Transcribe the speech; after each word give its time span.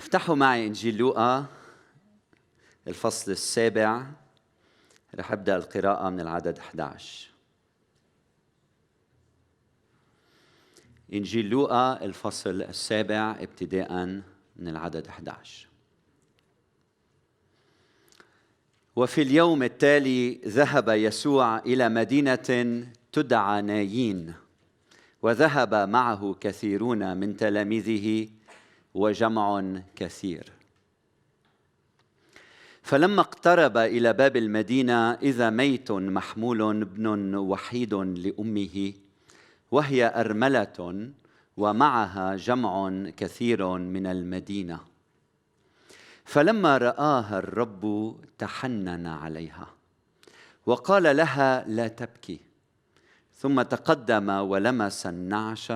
افتحوا 0.00 0.34
معي 0.34 0.66
إنجيل 0.66 0.96
لوقا 0.96 1.46
الفصل 2.88 3.30
السابع. 3.30 4.06
رح 5.14 5.32
أبدأ 5.32 5.56
القراءة 5.56 6.10
من 6.10 6.20
العدد 6.20 6.58
11 6.58 7.30
إنجيل 11.12 11.50
لوقا 11.50 12.04
الفصل 12.04 12.62
السابع 12.62 13.30
ابتداء 13.40 14.04
من 14.56 14.68
العدد 14.68 15.06
11 15.06 15.68
وفي 18.96 19.22
اليوم 19.22 19.62
التالي 19.62 20.34
ذهب 20.34 20.88
يسوع 20.88 21.58
إلى 21.58 21.88
مدينة 21.88 22.86
تدعى 23.12 23.62
نايين 23.62 24.34
وذهب 25.22 25.74
معه 25.74 26.36
كثيرون 26.40 27.16
من 27.16 27.36
تلاميذه 27.36 28.28
وجمع 28.94 29.80
كثير. 29.96 30.52
فلما 32.82 33.20
اقترب 33.20 33.76
إلى 33.76 34.12
باب 34.12 34.36
المدينة 34.36 35.12
إذا 35.12 35.50
ميت 35.50 35.92
محمول 35.92 36.82
ابن 36.82 37.34
وحيد 37.34 37.94
لأمه 37.94 38.92
وهي 39.70 40.12
أرملة 40.20 41.10
ومعها 41.56 42.36
جمع 42.36 43.04
كثير 43.16 43.78
من 43.78 44.06
المدينة. 44.06 44.80
فلما 46.24 46.78
رآها 46.78 47.38
الرب 47.38 48.16
تحنن 48.38 49.06
عليها 49.06 49.66
وقال 50.66 51.16
لها 51.16 51.64
لا 51.68 51.88
تبكي. 51.88 52.40
ثم 53.34 53.62
تقدم 53.62 54.28
ولمس 54.28 55.06
النعش 55.06 55.72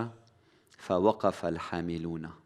فوقف 0.78 1.44
الحاملون. 1.44 2.43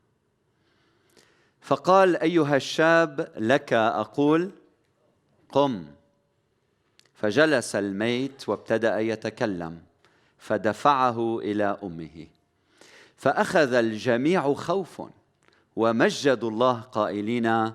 فقال 1.69 2.17
أيها 2.17 2.57
الشاب 2.57 3.33
لك 3.37 3.73
أقول 3.73 4.51
قم. 5.53 5.87
فجلس 7.15 7.77
الميت 7.77 8.49
وابتدأ 8.49 9.01
يتكلم 9.01 9.83
فدفعه 10.39 11.39
إلى 11.39 11.79
أمه. 11.83 12.27
فأخذ 13.17 13.75
الجميع 13.75 14.55
خوف 14.55 15.03
ومجدوا 15.77 16.51
الله 16.51 16.81
قائلين 16.81 17.73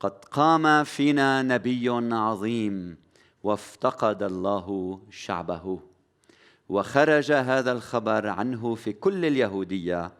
قد 0.00 0.24
قام 0.30 0.84
فينا 0.84 1.42
نبي 1.42 1.88
عظيم 2.14 2.96
وافتقد 3.42 4.22
الله 4.22 5.00
شعبه. 5.10 5.80
وخرج 6.68 7.32
هذا 7.32 7.72
الخبر 7.72 8.26
عنه 8.26 8.74
في 8.74 8.92
كل 8.92 9.24
اليهودية 9.24 10.12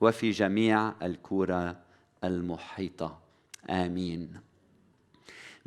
وفي 0.00 0.30
جميع 0.30 0.92
الكورة 1.02 1.89
المحيطة. 2.24 3.18
آمين. 3.70 4.40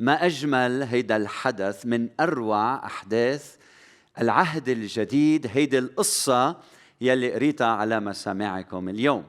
ما 0.00 0.26
أجمل 0.26 0.82
هيدا 0.82 1.16
الحدث 1.16 1.86
من 1.86 2.08
أروع 2.20 2.86
أحداث 2.86 3.56
العهد 4.20 4.68
الجديد 4.68 5.46
هيدي 5.46 5.78
القصة 5.78 6.60
يلي 7.00 7.32
قريتها 7.32 7.66
على 7.66 8.00
مسامعكم 8.00 8.88
اليوم. 8.88 9.24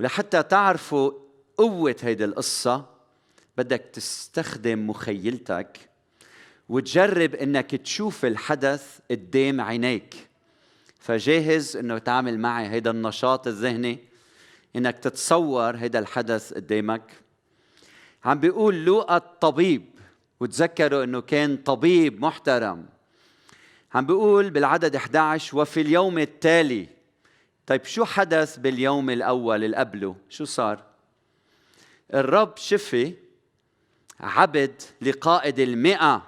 ولحتى 0.00 0.42
تعرفوا 0.42 1.12
قوة 1.56 1.96
هيدي 2.02 2.24
القصة 2.24 2.86
بدك 3.58 3.90
تستخدم 3.92 4.90
مخيلتك 4.90 5.78
وتجرب 6.68 7.34
إنك 7.34 7.70
تشوف 7.74 8.24
الحدث 8.24 8.98
قدام 9.10 9.60
عينيك. 9.60 10.28
فجاهز 10.98 11.76
إنه 11.76 11.98
تعمل 11.98 12.38
معي 12.38 12.68
هيدا 12.68 12.90
النشاط 12.90 13.46
الذهني؟ 13.46 14.11
إنك 14.76 14.98
تتصور 14.98 15.76
هيدا 15.76 15.98
الحدث 15.98 16.52
قدامك. 16.52 17.12
عم 18.24 18.40
بيقول 18.40 18.84
لوقا 18.84 19.16
الطبيب 19.16 19.84
وتذكروا 20.40 21.04
إنه 21.04 21.20
كان 21.20 21.56
طبيب 21.56 22.20
محترم. 22.20 22.86
عم 23.94 24.06
بيقول 24.06 24.50
بالعدد 24.50 24.96
11 24.96 25.58
وفي 25.58 25.80
اليوم 25.80 26.18
التالي. 26.18 26.88
طيب 27.66 27.84
شو 27.84 28.04
حدث 28.04 28.56
باليوم 28.56 29.10
الأول 29.10 29.64
اللي 29.64 29.76
قبله؟ 29.76 30.16
شو 30.28 30.44
صار؟ 30.44 30.84
الرب 32.14 32.56
شفي 32.56 33.14
عبد 34.20 34.82
لقائد 35.00 35.58
المئة. 35.58 36.22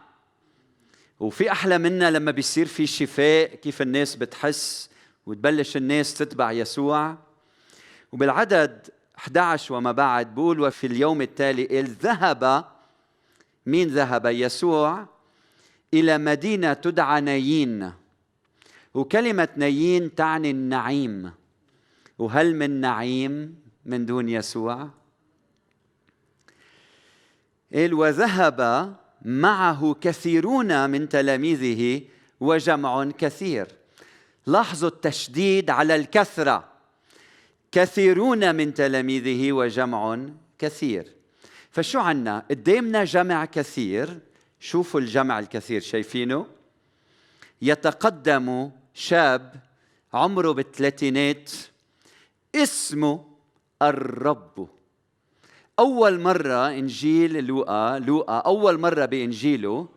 وفي 1.21 1.53
أحلى 1.53 1.78
منا 1.78 2.10
لما 2.10 2.31
بيصير 2.31 2.66
في 2.66 2.87
شفاء 2.87 3.54
كيف 3.54 3.83
الناس 3.83 4.16
بتحس 4.16 4.91
وتبلش 5.27 5.77
الناس 5.77 6.15
تتبع 6.15 6.53
يسوع. 6.53 7.24
وبالعدد 8.15 8.89
11 9.19 9.75
وما 9.75 9.93
بعد 9.93 10.35
بقول 10.35 10.61
وفي 10.61 10.87
اليوم 10.87 11.23
التالي 11.23 11.65
إذ 11.65 11.93
ذهب 12.03 12.65
مين 13.67 13.89
ذهب؟ 13.89 14.27
يسوع 14.27 15.07
إلى 15.95 16.19
مدينة 16.19 16.73
تدعى 16.73 17.21
نايين. 17.21 17.93
وكلمة 18.95 19.49
نايين 19.57 20.15
تعني 20.15 20.51
النعيم. 20.51 21.33
وهل 22.19 22.57
من 22.57 22.71
نعيم 22.81 23.57
من 23.85 24.07
دون 24.07 24.29
يسوع؟ 24.29 24.89
قال 27.75 27.95
وذهب 27.95 28.95
معه 29.23 29.97
كثيرون 30.01 30.91
من 30.91 31.09
تلاميذه 31.09 32.03
وجمع 32.41 33.11
كثير. 33.19 33.67
لاحظوا 34.47 34.89
التشديد 34.89 35.71
على 35.71 35.97
الكثرة. 35.97 36.74
كثيرون 37.75 38.55
من 38.55 38.75
تلاميذه 38.75 39.53
وجمع 39.53 40.27
كثير. 40.59 41.12
فشو 41.71 41.99
عنا 41.99 42.45
قدامنا 42.51 43.05
جمع 43.05 43.45
كثير. 43.45 44.19
شوفوا 44.61 45.01
الجمع 45.01 45.39
الكثير 45.39 45.81
شايفينه؟ 45.81 46.47
يتقدم 47.63 48.71
شاب 48.95 49.55
عمره 50.13 50.53
بالثلاثينات 50.53 51.51
اسمه 52.55 53.25
الرب. 53.83 54.69
أول 55.79 56.21
مرة 56.21 56.69
إنجيل 56.69 57.45
لوقا 57.45 57.99
لوقا 57.99 58.39
أول 58.39 58.81
مرة 58.81 59.05
بإنجيله 59.05 59.89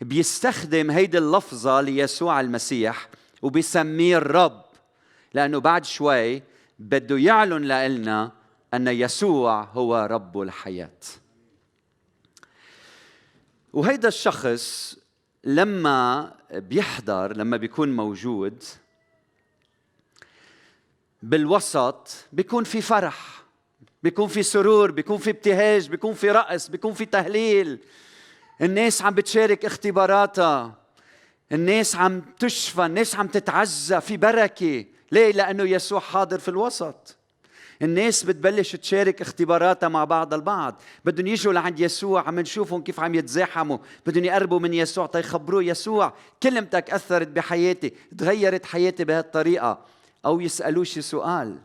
بيستخدم 0.00 0.90
هيدي 0.90 1.18
اللفظة 1.18 1.80
ليسوع 1.80 2.40
المسيح 2.40 3.08
وبيسميه 3.42 4.16
الرب 4.16 4.64
لأنه 5.34 5.58
بعد 5.58 5.84
شوي 5.84 6.42
بده 6.80 7.18
يعلن 7.18 7.68
لنا 7.68 8.32
أن 8.74 8.88
يسوع 8.88 9.62
هو 9.62 10.06
رب 10.10 10.40
الحياة. 10.40 10.98
وهيدا 13.72 14.08
الشخص 14.08 14.96
لما 15.44 16.32
بيحضر 16.52 17.36
لما 17.36 17.56
بيكون 17.56 17.96
موجود 17.96 18.64
بالوسط 21.22 22.26
بيكون 22.32 22.64
في 22.64 22.80
فرح 22.80 23.42
بيكون 24.02 24.28
في 24.28 24.42
سرور 24.42 24.90
بيكون 24.90 25.18
في 25.18 25.30
ابتهاج 25.30 25.88
بيكون 25.88 26.14
في 26.14 26.30
رقص 26.30 26.68
بيكون 26.70 26.92
في 26.92 27.04
تهليل. 27.04 27.78
الناس 28.62 29.02
عم 29.02 29.14
بتشارك 29.14 29.64
اختباراتها 29.64 30.74
الناس 31.52 31.96
عم 31.96 32.20
تشفى 32.38 32.86
الناس 32.86 33.16
عم 33.16 33.26
تتعزى 33.26 34.00
في 34.00 34.16
بركة. 34.16 34.84
ليه؟ 35.12 35.32
لأنه 35.32 35.64
يسوع 35.64 36.00
حاضر 36.00 36.38
في 36.38 36.48
الوسط. 36.48 37.16
الناس 37.82 38.24
بتبلش 38.24 38.76
تشارك 38.76 39.20
اختباراتها 39.20 39.88
مع 39.88 40.04
بعض 40.04 40.34
البعض. 40.34 40.82
بدهم 41.04 41.26
يجوا 41.26 41.52
لعند 41.52 41.80
يسوع 41.80 42.28
عم 42.28 42.40
نشوفهم 42.40 42.82
كيف 42.82 43.00
عم 43.00 43.14
يتزاحموا. 43.14 43.78
بدهم 44.06 44.24
يقربوا 44.24 44.60
من 44.60 44.74
يسوع 44.74 45.06
تيخبروه 45.06 45.64
يسوع 45.64 46.12
كلمتك 46.42 46.90
أثرت 46.90 47.28
بحياتي؟ 47.28 47.94
تغيرت 48.18 48.66
حياتي 48.66 49.04
بهالطريقة. 49.04 49.78
أو 50.24 50.40
يسألوه 50.40 50.84
شي 50.84 51.02
سؤال. 51.02 51.58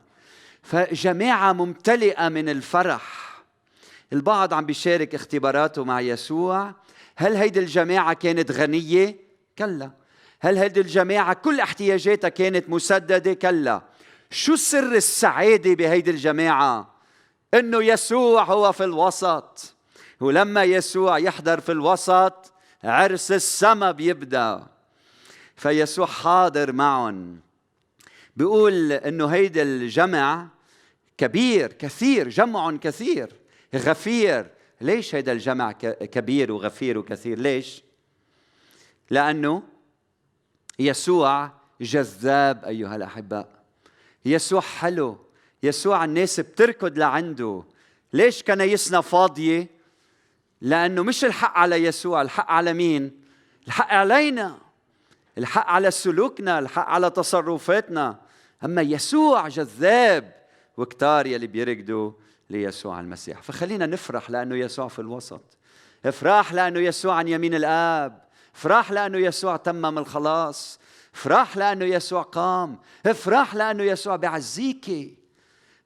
فجماعة 0.63 1.53
ممتلئة 1.53 2.29
من 2.29 2.49
الفرح. 2.49 3.35
البعض 4.13 4.53
عم 4.53 4.65
بيشارك 4.65 5.15
اختباراته 5.15 5.83
مع 5.83 6.01
يسوع. 6.01 6.73
هل 7.15 7.35
هيدي 7.35 7.59
الجماعة 7.59 8.13
كانت 8.13 8.51
غنية؟ 8.51 9.15
كلا. 9.57 9.91
هل 10.39 10.57
هيدي 10.57 10.81
الجماعة 10.81 11.33
كل 11.33 11.59
احتياجاتها 11.59 12.29
كانت 12.29 12.69
مسددة؟ 12.69 13.33
كلا. 13.33 13.81
شو 14.31 14.55
سر 14.55 14.95
السعادة 14.95 15.73
بهيدي 15.73 16.11
الجماعة؟ 16.11 16.95
إنه 17.53 17.83
يسوع 17.83 18.43
هو 18.43 18.71
في 18.71 18.83
الوسط. 18.83 19.75
ولما 20.19 20.63
يسوع 20.63 21.17
يحضر 21.17 21.59
في 21.59 21.71
الوسط 21.71 22.53
عرس 22.83 23.31
السما 23.31 23.91
بيبدأ. 23.91 24.67
فيسوع 25.55 26.05
حاضر 26.05 26.71
معهم. 26.71 27.39
بيقول 28.35 28.91
إنه 28.91 29.27
هيدا 29.27 29.61
الجمع 29.61 30.47
كبير 31.17 31.73
كثير 31.73 32.29
جمع 32.29 32.77
كثير. 32.77 33.35
غفير. 33.75 34.47
ليش 34.81 35.15
هذا 35.15 35.31
الجمع 35.31 35.71
كبير 35.71 36.51
وغفير 36.51 36.97
وكثير؟ 36.97 37.39
ليش؟ 37.39 37.83
لأنه 39.09 39.63
يسوع 40.79 41.51
جذاب 41.81 42.65
أيها 42.65 42.95
الاحباء 42.95 43.55
يسوع 44.25 44.61
حلو. 44.61 45.17
يسوع 45.63 46.05
الناس 46.05 46.39
بتركض 46.39 46.97
لعنده. 46.97 47.63
ليش 48.13 48.43
كنايسنا 48.43 49.01
فاضية؟ 49.01 49.69
لأنه 50.61 51.03
مش 51.03 51.25
الحق 51.25 51.57
على 51.57 51.75
يسوع. 51.75 52.21
الحق 52.21 52.51
على 52.51 52.73
مين؟ 52.73 53.21
الحق 53.67 53.93
علينا. 53.93 54.57
الحق 55.37 55.67
على 55.67 55.91
سلوكنا. 55.91 56.59
الحق 56.59 56.87
على 56.87 57.09
تصرفاتنا. 57.09 58.19
أما 58.63 58.81
يسوع 58.81 59.47
جذاب. 59.47 60.35
وكتار 60.77 61.27
يلي 61.27 61.47
بيركضوا 61.47 62.11
ليسوع 62.49 62.99
المسيح. 62.99 63.41
فخلينا 63.41 63.85
نفرح 63.85 64.29
لأنه 64.29 64.55
يسوع 64.55 64.87
في 64.87 64.99
الوسط. 64.99 65.57
افرح 66.05 66.53
لأنه 66.53 66.79
يسوع 66.79 67.15
عن 67.15 67.27
يمين 67.27 67.55
الآب. 67.55 68.24
افرح 68.55 68.91
لأنه 68.91 69.17
يسوع 69.17 69.57
تمم 69.57 69.97
الخلاص. 69.97 70.79
افرح 71.15 71.57
لأنه 71.57 71.85
يسوع 71.85 72.21
قام. 72.21 72.79
افرح 73.05 73.55
لأنه 73.55 73.83
يسوع 73.83 74.15
بعزيك. 74.15 75.17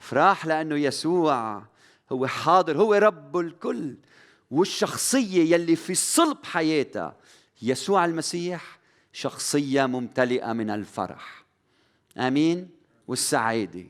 افرح 0.02 0.46
لأنه 0.46 0.76
يسوع 0.76 1.64
هو 2.12 2.28
حاضر 2.28 2.78
هو 2.78 2.94
رب 2.94 3.38
الكل. 3.38 3.96
والشخصية 4.52 5.56
يلي 5.56 5.76
في 5.76 5.96
صلب 5.96 6.38
حياتها 6.44 7.16
يسوع 7.62 8.06
المسيح 8.06 8.80
شخصية 9.14 9.86
ممتلئة 9.86 10.54
من 10.54 10.70
الفرح. 10.70 11.46
آمين؟ 12.18 12.70
والسعادة 13.08 13.86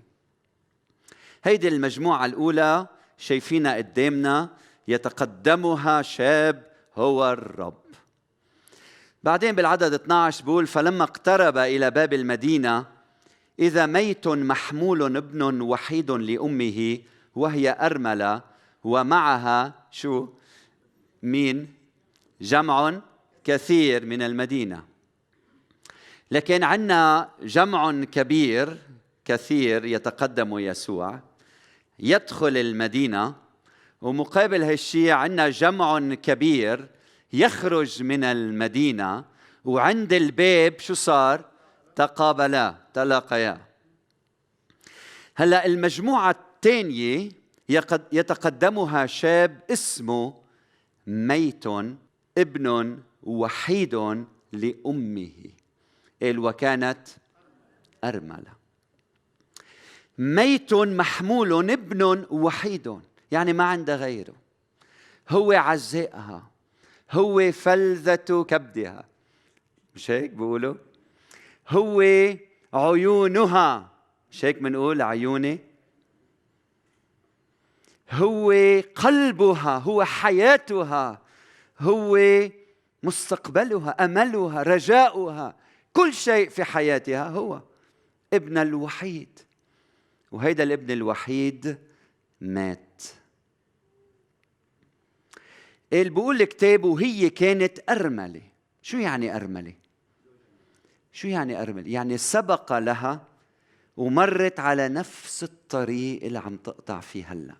هيدي 1.43 1.67
المجموعة 1.67 2.25
الأولى 2.25 2.87
شايفينها 3.17 3.75
قدامنا 3.75 4.49
يتقدمها 4.87 6.01
شاب 6.01 6.71
هو 6.95 7.31
الرب. 7.31 7.88
بعدين 9.23 9.55
بالعدد 9.55 9.93
12 9.93 10.45
بقول 10.45 10.67
فلما 10.67 11.03
اقترب 11.03 11.57
إلى 11.57 11.91
باب 11.91 12.13
المدينة 12.13 12.85
إذا 13.59 13.85
ميت 13.85 14.27
محمول 14.27 15.17
ابن 15.17 15.61
وحيد 15.61 16.11
لأمه 16.11 16.97
وهي 17.35 17.77
أرملة 17.79 18.41
ومعها 18.83 19.73
شو؟ 19.91 20.27
مين؟ 21.23 21.73
جمع 22.41 23.01
كثير 23.43 24.05
من 24.05 24.21
المدينة. 24.21 24.83
لكن 26.31 26.63
عندنا 26.63 27.29
جمع 27.41 27.91
كبير 27.91 28.77
كثير 29.25 29.85
يتقدم 29.85 30.59
يسوع 30.59 31.19
يدخل 31.99 32.57
المدينة 32.57 33.35
ومقابل 34.01 34.63
هالشيء 34.63 35.11
عندنا 35.11 35.49
جمع 35.49 35.99
كبير 35.99 36.89
يخرج 37.33 38.03
من 38.03 38.23
المدينة 38.23 39.25
وعند 39.65 40.13
الباب 40.13 40.79
شو 40.79 40.93
صار؟ 40.93 41.45
تقابلا 41.95 42.75
تلاقيا. 42.93 43.61
هلا 45.35 45.65
المجموعة 45.65 46.31
الثانية 46.31 47.29
يتقدمها 48.11 49.05
شاب 49.05 49.59
اسمه 49.71 50.33
ميت 51.07 51.63
ابن 52.37 52.99
وحيد 53.23 54.25
لأمه. 54.53 55.31
قال 56.21 56.39
وكانت 56.39 57.07
أرملة. 58.03 58.53
ميت 60.17 60.73
محمول 60.73 61.71
ابن 61.71 62.25
وحيد 62.29 62.99
يعني 63.31 63.53
ما 63.53 63.63
عنده 63.63 63.95
غيره. 63.95 64.35
هو 65.29 65.51
عزائها. 65.51 66.48
هو 67.11 67.51
فلذة 67.51 68.45
كبدها. 68.49 69.05
مش 69.95 70.11
هيك 70.11 70.31
بيقولوا؟ 70.31 70.75
هو 71.69 72.01
عيونها. 72.73 73.91
مش 74.31 74.45
هيك 74.45 74.61
بنقول 74.61 75.01
عيوني؟ 75.01 75.59
هو 78.11 78.53
قلبها 78.95 79.77
هو 79.77 80.03
حياتها 80.03 81.21
هو 81.79 82.19
مستقبلها 83.03 84.05
أملها 84.05 84.63
رجاؤها. 84.63 85.55
كل 85.93 86.13
شيء 86.13 86.49
في 86.49 86.63
حياتها 86.63 87.29
هو. 87.29 87.61
ابن 88.33 88.57
الوحيد. 88.57 89.39
وهيدا 90.31 90.63
الابن 90.63 90.91
الوحيد 90.91 91.77
مات. 92.41 92.88
اللي 95.93 96.09
بقول 96.09 96.41
الكتاب 96.41 96.83
وهي 96.83 97.29
كانت 97.29 97.79
أرملة 97.89 98.41
شو 98.81 98.97
يعني 98.97 99.35
أرملة؟ 99.35 99.73
شو 101.11 101.27
يعني 101.27 101.61
أرملة؟ 101.61 101.91
يعني 101.91 102.17
سبق 102.17 102.77
لها 102.77 103.27
ومرت 103.97 104.59
على 104.59 104.89
نفس 104.89 105.43
الطريق 105.43 106.23
اللي 106.23 106.39
عم 106.39 106.57
تقطع 106.57 106.99
فيه 106.99 107.31
هلأ 107.31 107.55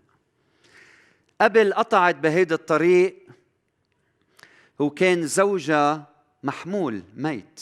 قبل 1.41 1.73
قطعت 1.73 2.15
بهيدا 2.15 2.55
الطريق 2.55 3.27
وكان 4.79 5.27
زوجها 5.27 6.07
محمول 6.43 7.03
ميت 7.15 7.61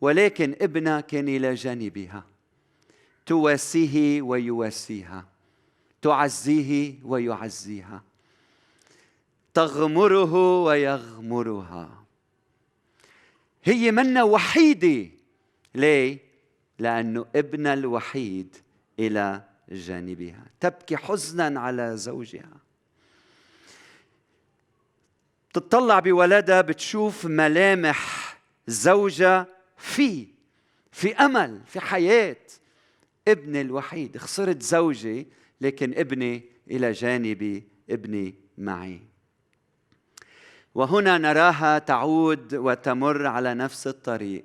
ولكن 0.00 0.56
ابنها 0.60 1.00
كان 1.00 1.28
إلى 1.28 1.54
جانبها 1.54 2.24
تواسيه 3.26 4.22
ويواسيها 4.22 5.24
تعزيه 6.02 6.94
ويعزيها 7.04 8.02
تغمره 9.54 10.62
ويغمرها. 10.62 12.04
هي 13.64 13.90
منا 13.92 14.22
وحيدة. 14.22 15.10
ليه؟ 15.74 16.18
لأنه 16.78 17.26
ابن 17.36 17.66
الوحيد 17.66 18.56
إلى 18.98 19.42
جانبها. 19.68 20.44
تبكي 20.60 20.96
حزنا 20.96 21.60
على 21.60 21.96
زوجها. 21.96 22.56
تطلع 25.52 25.98
بولدها 25.98 26.60
بتشوف 26.60 27.24
ملامح 27.24 28.34
زوجها 28.66 29.46
في 29.76 30.26
في 30.92 31.14
أمل 31.16 31.60
في 31.66 31.80
حياة. 31.80 32.36
ابني 33.28 33.60
الوحيد. 33.60 34.18
خسرت 34.18 34.62
زوجي 34.62 35.26
لكن 35.60 35.94
ابني 35.94 36.42
إلى 36.70 36.92
جانبي 36.92 37.68
ابني 37.90 38.34
معي. 38.58 39.13
وهنا 40.74 41.18
نراها 41.18 41.78
تعود 41.78 42.54
وتمر 42.54 43.26
على 43.26 43.54
نفس 43.54 43.86
الطريق. 43.86 44.44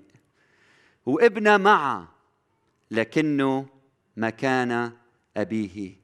وابنها 1.05 1.57
معه 1.57 2.07
لكنه 2.91 3.67
مكان 4.17 4.91
أبيه 5.37 5.95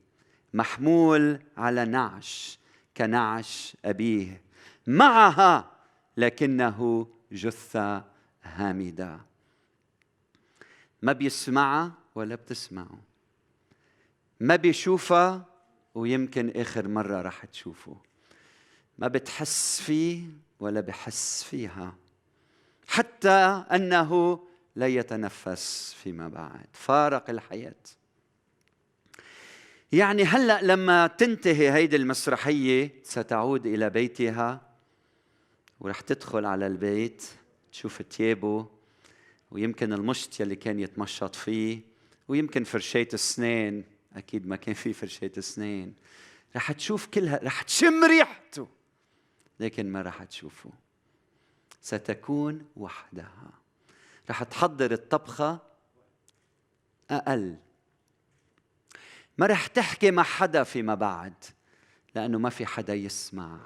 محمول 0.53 1.39
على 1.57 1.85
نعش 1.85 2.59
كنعش 2.97 3.77
أبيه. 3.85 4.41
معها 4.87 5.71
لكنه 6.17 7.07
جثة 7.31 8.03
هامدة. 8.43 9.19
ما 11.01 11.13
بيسمعها 11.13 11.91
ولا 12.15 12.35
بتسمعه. 12.35 12.99
ما 14.39 14.55
بيشوفها 14.55 15.45
ويمكن 15.95 16.51
آخر 16.55 16.87
مرة 16.87 17.21
رح 17.21 17.45
تشوفه. 17.45 17.97
ما 18.97 19.07
بتحس 19.07 19.81
فيه 19.81 20.23
ولا 20.59 20.81
بحس 20.81 21.43
فيها 21.43 21.95
حتى 22.87 23.63
أنه 23.71 24.39
لا 24.75 24.87
يتنفس 24.87 25.95
فيما 26.03 26.27
بعد 26.27 26.67
فارق 26.73 27.29
الحياة. 27.29 27.75
يعني 29.91 30.23
هلأ 30.23 30.61
لما 30.61 31.07
تنتهي 31.07 31.71
هيدي 31.71 31.95
المسرحية 31.95 32.91
ستعود 33.03 33.65
إلى 33.65 33.89
بيتها 33.89 34.61
ورح 35.79 36.01
تدخل 36.01 36.45
على 36.45 36.67
البيت 36.67 37.23
تشوف 37.71 38.01
ثيابه 38.01 38.67
ويمكن 39.51 39.93
المشط 39.93 40.39
يلي 40.39 40.55
كان 40.55 40.79
يتمشط 40.79 41.35
فيه 41.35 41.79
ويمكن 42.27 42.63
فرشاة 42.63 43.07
السنين 43.13 43.83
أكيد 44.15 44.47
ما 44.47 44.55
كان 44.55 44.73
في 44.73 44.93
فرشاة 44.93 45.31
السنين 45.37 45.93
رح 46.55 46.71
تشوف 46.71 47.05
كلها 47.05 47.39
رح 47.43 47.61
تشم 47.61 48.03
ريحته. 48.03 48.67
لكن 49.59 49.91
ما 49.91 50.01
رح 50.01 50.23
تشوفه. 50.23 50.71
ستكون 51.81 52.65
وحدها. 52.77 53.51
رح 54.29 54.43
تحضر 54.43 54.91
الطبخة 54.91 55.59
أقل. 57.09 57.55
ما 59.37 59.47
رح 59.47 59.67
تحكي 59.67 60.11
مع 60.11 60.23
حدا 60.23 60.63
فيما 60.63 60.95
بعد 60.95 61.33
لأنه 62.15 62.39
ما 62.39 62.49
في 62.49 62.65
حدا 62.65 62.93
يسمع. 62.93 63.59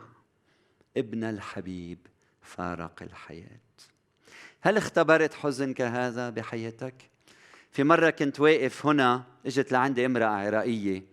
ابن 0.98 1.24
الحبيب 1.24 2.08
فارق 2.41 3.03
الحياة. 3.03 3.60
هل 4.62 4.77
اختبرت 4.77 5.34
حزن 5.34 5.74
كهذا 5.74 6.29
بحياتك؟ 6.29 7.10
في 7.72 7.84
مرة 7.84 8.10
كنت 8.10 8.39
واقف 8.39 8.86
هنا 8.86 9.24
إجت 9.46 9.72
لعندي 9.72 10.05
امرأة 10.05 10.27
عراقية 10.27 11.03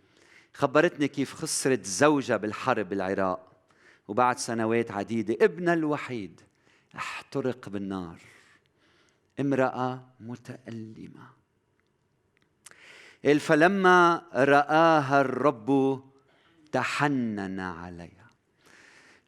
خبرتني 0.55 1.09
كيف 1.09 1.35
خسرت 1.35 1.85
زوجها 1.85 2.37
بالحرب 2.37 2.89
بالعراق 2.89 3.56
وبعد 4.09 4.39
سنوات 4.39 4.91
عديدة 4.91 5.45
ابنها 5.45 5.75
الوحيد 5.75 6.41
احترق 6.97 7.69
بالنار. 7.69 8.19
امرأة 9.41 10.05
متألمة. 10.21 11.37
فلما 13.39 14.23
رآها 14.35 15.21
الرب 15.21 16.01
تحنن 16.73 17.61
عليها. 17.61 18.31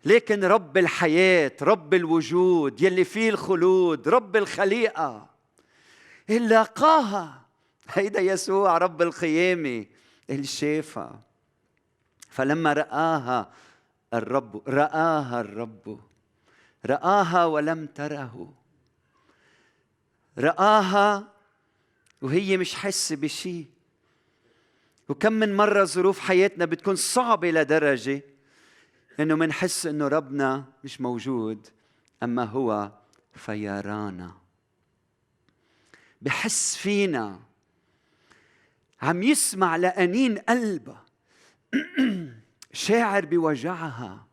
لكن 0.04 0.44
رب 0.44 0.76
الحياة 0.78 1.52
رب 1.62 1.94
الوجود 1.94 2.82
يلي 2.82 3.04
فيه 3.04 3.30
الخلود 3.30 4.08
رب 4.08 4.37
الخليقة 4.37 5.30
اللي 6.30 6.54
لقاها 6.54 7.42
هيدا 7.94 8.20
يسوع 8.20 8.78
رب 8.78 9.02
القيامة 9.02 9.87
اللي 10.30 10.47
شافها. 10.47 11.20
فلما 12.30 12.73
رآها 12.73 13.52
الرب 14.15 14.69
رآها 14.69 15.41
الرب. 15.41 16.00
رآها 16.87 17.45
ولم 17.45 17.87
تره. 17.87 18.55
رآها 20.38 21.33
وهي 22.23 22.57
مش 22.57 22.75
حاسة 22.75 23.17
بشيء 23.17 23.67
وكم 25.09 25.33
من 25.33 25.57
مرة 25.57 25.85
ظروف 25.85 26.19
حياتنا 26.19 26.65
بتكون 26.65 26.97
صعبة 26.97 27.50
لدرجة 27.50 28.23
إنه 29.21 29.35
منحس 29.35 29.87
إنه 29.87 30.09
ربنا 30.09 30.65
مش 30.85 31.00
موجود 31.00 31.67
أما 32.23 32.45
هو 32.45 32.93
فيرانا. 33.35 34.33
بحس 36.23 36.77
فينا. 36.77 37.41
عم 39.03 39.23
يسمع 39.23 39.77
لأنين 39.77 40.38
قلبها 40.38 41.05
شاعر 42.73 43.25
بوجعها. 43.25 44.27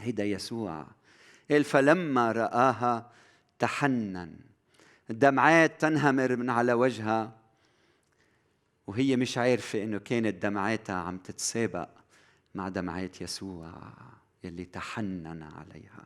هيدا 0.00 0.24
يسوع. 0.24 0.86
قال 1.50 1.64
فلما 1.64 2.32
رآها 2.32 3.10
تحنن. 3.58 4.38
الدمعات 5.10 5.80
تنهمر 5.80 6.36
من 6.36 6.50
على 6.50 6.72
وجهها. 6.72 7.36
وهي 8.86 9.16
مش 9.16 9.38
عارفة 9.38 9.82
إنه 9.82 9.98
كانت 9.98 10.42
دمعاتها 10.42 10.96
عم 10.96 11.18
تتسابق 11.18 11.88
مع 12.54 12.68
دمعات 12.68 13.20
يسوع 13.20 13.92
يلي 14.44 14.64
تحنن 14.64 15.42
عليها. 15.42 16.04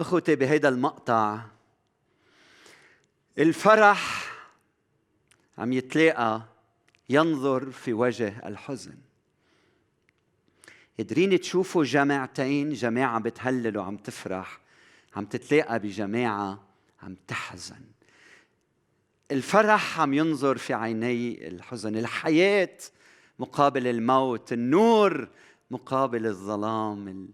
أخوتي 0.00 0.36
بهيدا 0.36 0.68
المقطع 0.68 1.42
الفرح 3.38 4.32
عم 5.58 5.72
يتلاقى 5.72 6.42
ينظر 7.12 7.70
في 7.70 7.92
وجه 7.92 8.48
الحزن. 8.48 8.94
قادرين 10.98 11.40
تشوفوا 11.40 11.84
جماعتين 11.84 12.72
جماعة 12.72 13.20
بتهلل 13.20 13.78
وعم 13.78 13.96
تفرح 13.96 14.60
عم 15.16 15.24
تتلاقى 15.24 15.78
بجماعة 15.78 16.64
عم 17.02 17.16
تحزن. 17.26 17.80
الفرح 19.30 20.00
عم 20.00 20.14
ينظر 20.14 20.58
في 20.58 20.74
عيني 20.74 21.48
الحزن. 21.48 21.96
الحياة 21.96 22.78
مقابل 23.38 23.86
الموت 23.86 24.52
النور 24.52 25.28
مقابل 25.70 26.26
الظلام 26.26 27.28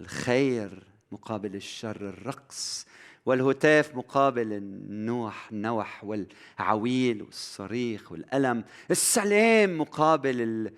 الخير 0.00 0.82
مقابل 1.12 1.56
الشر 1.56 2.08
الرقص 2.08 2.86
والهتاف 3.28 3.96
مقابل 3.96 4.52
النوح 4.52 5.48
النوح 5.52 6.04
والعويل 6.04 7.22
والصريخ 7.22 8.12
والألم. 8.12 8.64
السلام 8.90 9.78
مقابل 9.78 10.70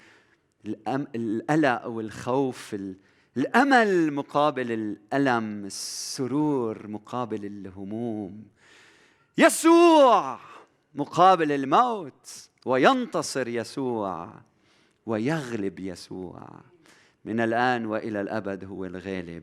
القلق 0.67 1.87
والخوف 1.87 2.77
الأمل 3.37 4.13
مقابل 4.13 4.73
الألم 4.73 5.65
السرور 5.65 6.89
مقابل 6.89 7.45
الهموم. 7.45 8.45
يسوع 9.39 10.41
مقابل 10.95 11.53
الموت 11.53 12.51
وينتصر 12.67 13.49
يسوع 13.49 14.41
ويغلب 15.07 15.81
يسوع. 15.81 16.61
من 17.25 17.41
الآن 17.41 17.87
وإلى 17.87 18.21
الأبد 18.21 18.65
هو 18.65 18.85
الغالب. 18.85 19.43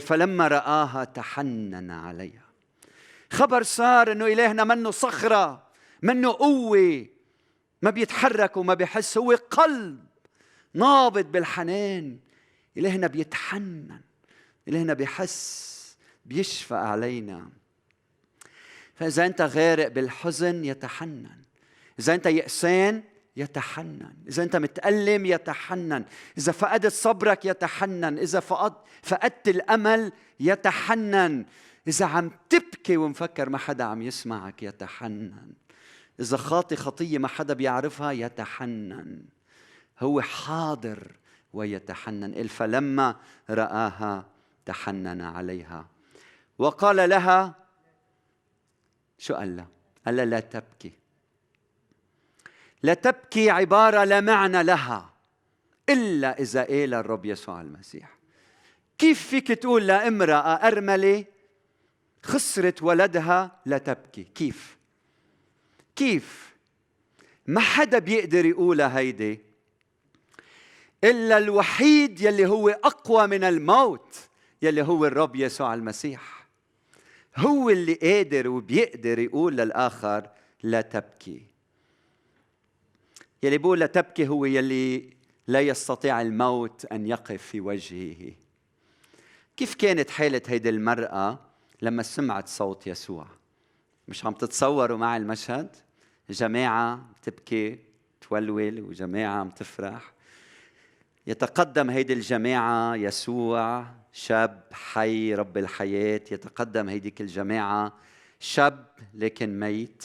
فلما 0.00 0.48
رآها 0.48 1.04
تحنن 1.04 1.90
عليها. 1.90 2.48
خبر 3.30 3.62
صار 3.62 4.12
إنه 4.12 4.26
إلهنا 4.26 4.64
منه 4.64 4.90
صخرة 4.90 5.66
منه 6.02 6.32
قوة 6.32 7.06
ما 7.82 7.90
بيتحرك 7.90 8.56
وما 8.56 8.74
بيحس 8.74 9.18
هو 9.18 9.32
قلب 9.50 10.04
نابض 10.74 11.32
بالحنان. 11.32 12.18
إلهنا 12.76 13.06
بيتحنن 13.06 14.00
إلهنا 14.68 14.94
بيحس 14.94 15.96
بيشفق 16.26 16.76
علينا. 16.76 17.48
فإذا 18.94 19.26
أنت 19.26 19.40
غارق 19.40 19.88
بالحزن 19.88 20.64
يتحنن. 20.64 21.42
إذا 21.98 22.14
أنت 22.14 22.26
يأسان 22.26 23.02
يتحنن. 23.38 24.14
إذا 24.28 24.42
أنت 24.42 24.56
متألم 24.56 25.26
يتحنن. 25.26 26.04
إذا 26.38 26.52
فقدت 26.52 26.92
صبرك 26.92 27.44
يتحنن. 27.44 28.18
إذا 28.18 28.40
فقدت 29.02 29.48
الأمل 29.48 30.12
يتحنن. 30.40 31.46
إذا 31.88 32.06
عم 32.06 32.30
تبكي 32.48 32.96
ومفكر 32.96 33.48
ما 33.48 33.58
حدا 33.58 33.84
عم 33.84 34.02
يسمعك 34.02 34.62
يتحنن. 34.62 35.52
إذا 36.20 36.36
خاطي 36.36 36.76
خطية 36.76 37.18
ما 37.18 37.28
حدا 37.28 37.54
بيعرفها 37.54 38.12
يتحنن. 38.12 39.24
هو 40.00 40.20
حاضر 40.20 41.12
ويتحنن. 41.52 42.46
فلما 42.46 43.16
رآها 43.50 44.26
تحنن 44.64 45.20
عليها. 45.20 45.88
وقال 46.58 47.08
لها 47.08 47.54
شو 49.18 49.34
قال 49.34 49.56
لها؟ 49.56 49.68
قال 50.06 50.16
لها 50.16 50.24
لا 50.24 50.40
تبكي. 50.40 50.97
لا 52.82 52.94
تبكي 52.94 53.50
عبارة 53.50 54.04
لا 54.04 54.20
معنى 54.20 54.62
لها 54.62 55.14
إلا 55.88 56.40
إذا 56.40 56.64
قال 56.64 56.94
الرب 56.94 57.24
يسوع 57.24 57.60
المسيح. 57.60 58.18
كيف 58.98 59.26
فيك 59.28 59.48
تقول 59.48 59.86
لامرأة 59.86 60.54
أرملة 60.54 61.24
خسرت 62.22 62.82
ولدها 62.82 63.60
لا 63.66 63.78
تبكي 63.78 64.24
كيف؟ 64.24 64.76
كيف؟ 65.96 66.54
ما 67.46 67.60
حدا 67.60 67.98
بيقدر 67.98 68.46
يقولها 68.46 68.98
هيدي 68.98 69.40
إلا 71.04 71.38
الوحيد 71.38 72.20
يلي 72.20 72.46
هو 72.46 72.68
أقوى 72.68 73.26
من 73.26 73.44
الموت 73.44 74.16
يلي 74.62 74.82
هو 74.82 75.06
الرب 75.06 75.36
يسوع 75.36 75.74
المسيح. 75.74 76.48
هو 77.36 77.70
اللي 77.70 77.94
قادر 77.94 78.48
وبيقدر 78.48 79.18
يقول 79.18 79.56
للآخر 79.56 80.30
لا 80.62 80.80
تبكي. 80.80 81.47
يلي 83.42 83.58
بقول 83.58 83.80
لا 83.80 83.86
تبكي 83.86 84.28
هو 84.28 84.44
يلي 84.44 85.10
لا 85.46 85.60
يستطيع 85.60 86.20
الموت 86.20 86.84
أن 86.84 87.06
يقف 87.06 87.42
في 87.42 87.60
وجهه. 87.60 88.32
كيف 89.56 89.74
كانت 89.74 90.10
حالة 90.10 90.42
هيدي 90.46 90.68
المرأة 90.68 91.38
لما 91.82 92.02
سمعت 92.02 92.48
صوت 92.48 92.86
يسوع؟ 92.86 93.26
مش 94.08 94.26
عم 94.26 94.32
تتصوروا 94.32 94.98
مع 94.98 95.16
المشهد؟ 95.16 95.76
جماعة 96.30 97.06
تبكي 97.22 97.78
تولول 98.20 98.80
وجماعة 98.80 99.36
عم 99.36 99.50
تفرح. 99.50 100.12
يتقدم 101.26 101.90
هيدي 101.90 102.12
الجماعة 102.12 102.94
يسوع 102.94 103.86
شاب 104.12 104.62
حي 104.72 105.34
رب 105.34 105.58
الحياة 105.58 106.20
يتقدم 106.30 106.88
هيديك 106.88 107.20
الجماعة. 107.20 107.92
شاب 108.40 108.86
لكن 109.14 109.60
ميت. 109.60 110.04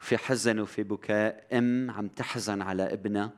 في 0.00 0.18
حزن 0.18 0.58
وفي 0.58 0.82
بكاء. 0.82 1.58
أم 1.58 1.90
عم 1.90 2.08
تحزن 2.08 2.62
على 2.62 2.92
ابنها. 2.92 3.32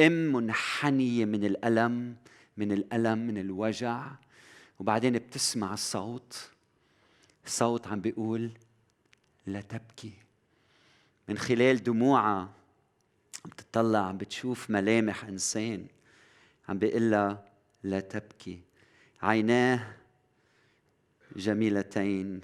أم 0.00 0.12
منحنية 0.12 1.24
من 1.24 1.44
الألم 1.44 2.16
من 2.56 2.72
الألم 2.72 3.18
من 3.18 3.38
الوجع. 3.38 4.12
وبعدين 4.78 5.12
بتسمع 5.12 5.72
الصوت. 5.72 6.50
صوت 7.46 7.86
عم 7.86 8.00
بيقول 8.00 8.50
لا 9.46 9.60
تبكي. 9.60 10.12
من 11.28 11.38
خلال 11.38 11.82
دموعها 11.82 12.50
عم 13.44 13.50
تطلع 13.50 13.98
عم 13.98 14.18
بتشوف 14.18 14.70
ملامح 14.70 15.24
إنسان. 15.24 15.86
عم 16.68 16.78
بيقول 16.78 17.10
لها 17.10 17.44
لا 17.82 18.00
تبكي. 18.00 18.60
عيناه 19.22 19.94
جميلتين. 21.36 22.40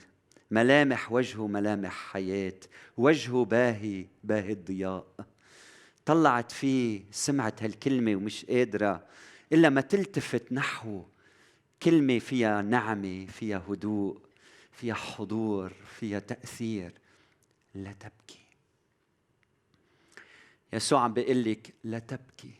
ملامح 0.50 1.12
وجهه 1.12 1.46
ملامح 1.46 1.92
حياة 2.12 2.60
وجهه 2.96 3.44
باهي 3.44 4.06
باهي 4.24 4.52
الضياء. 4.52 5.06
طلعت 6.06 6.52
فيه 6.52 7.02
سمعت 7.10 7.62
هالكلمة 7.62 8.16
ومش 8.16 8.44
قادرة 8.44 9.06
إلا 9.52 9.68
ما 9.68 9.80
تلتفت 9.80 10.52
نحوه 10.52 11.08
كلمة 11.82 12.18
فيها 12.18 12.62
نعمة 12.62 13.26
فيها 13.26 13.62
هدوء 13.68 14.20
فيها 14.72 14.94
حضور 14.94 15.72
فيها 15.98 16.18
تأثير. 16.18 16.92
لا 17.74 17.92
تبكي. 17.92 18.44
يسوع 20.72 21.00
عم 21.00 21.12
بيقول 21.12 21.44
لك 21.44 21.74
لا 21.84 21.98
تبكي. 21.98 22.52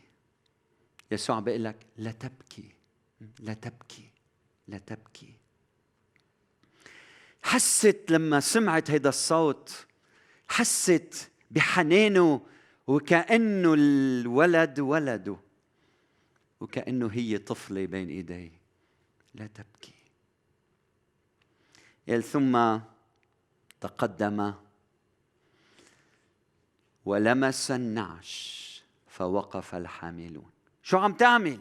يسوع 1.11 1.35
عم 1.35 1.43
بيقول 1.43 1.63
لك 1.63 1.75
لا 1.97 2.11
تبكي. 2.11 2.71
لا 3.39 3.53
تبكي. 3.53 4.09
لا 4.67 4.77
تبكي. 4.77 5.33
حست 7.49 8.05
لما 8.09 8.39
سمعت 8.39 8.91
هيدا 8.91 9.09
الصوت. 9.09 9.85
حست 10.49 11.31
بحنانه 11.51 12.41
وكأنه 12.87 13.73
الولد 13.73 14.79
ولده. 14.79 15.37
وكأنه 16.59 17.07
هي 17.07 17.37
طفلة 17.37 17.85
بين 17.85 18.09
إيديه 18.09 18.51
لا 19.35 19.47
تبكي. 19.47 19.93
ثم 22.21 22.79
تقدم 23.81 24.53
ولمس 27.05 27.71
النعش 27.71 28.83
فوقف 29.07 29.75
الحاملون. 29.75 30.51
شو 30.83 30.97
عم 30.97 31.13
تعمل؟ 31.13 31.59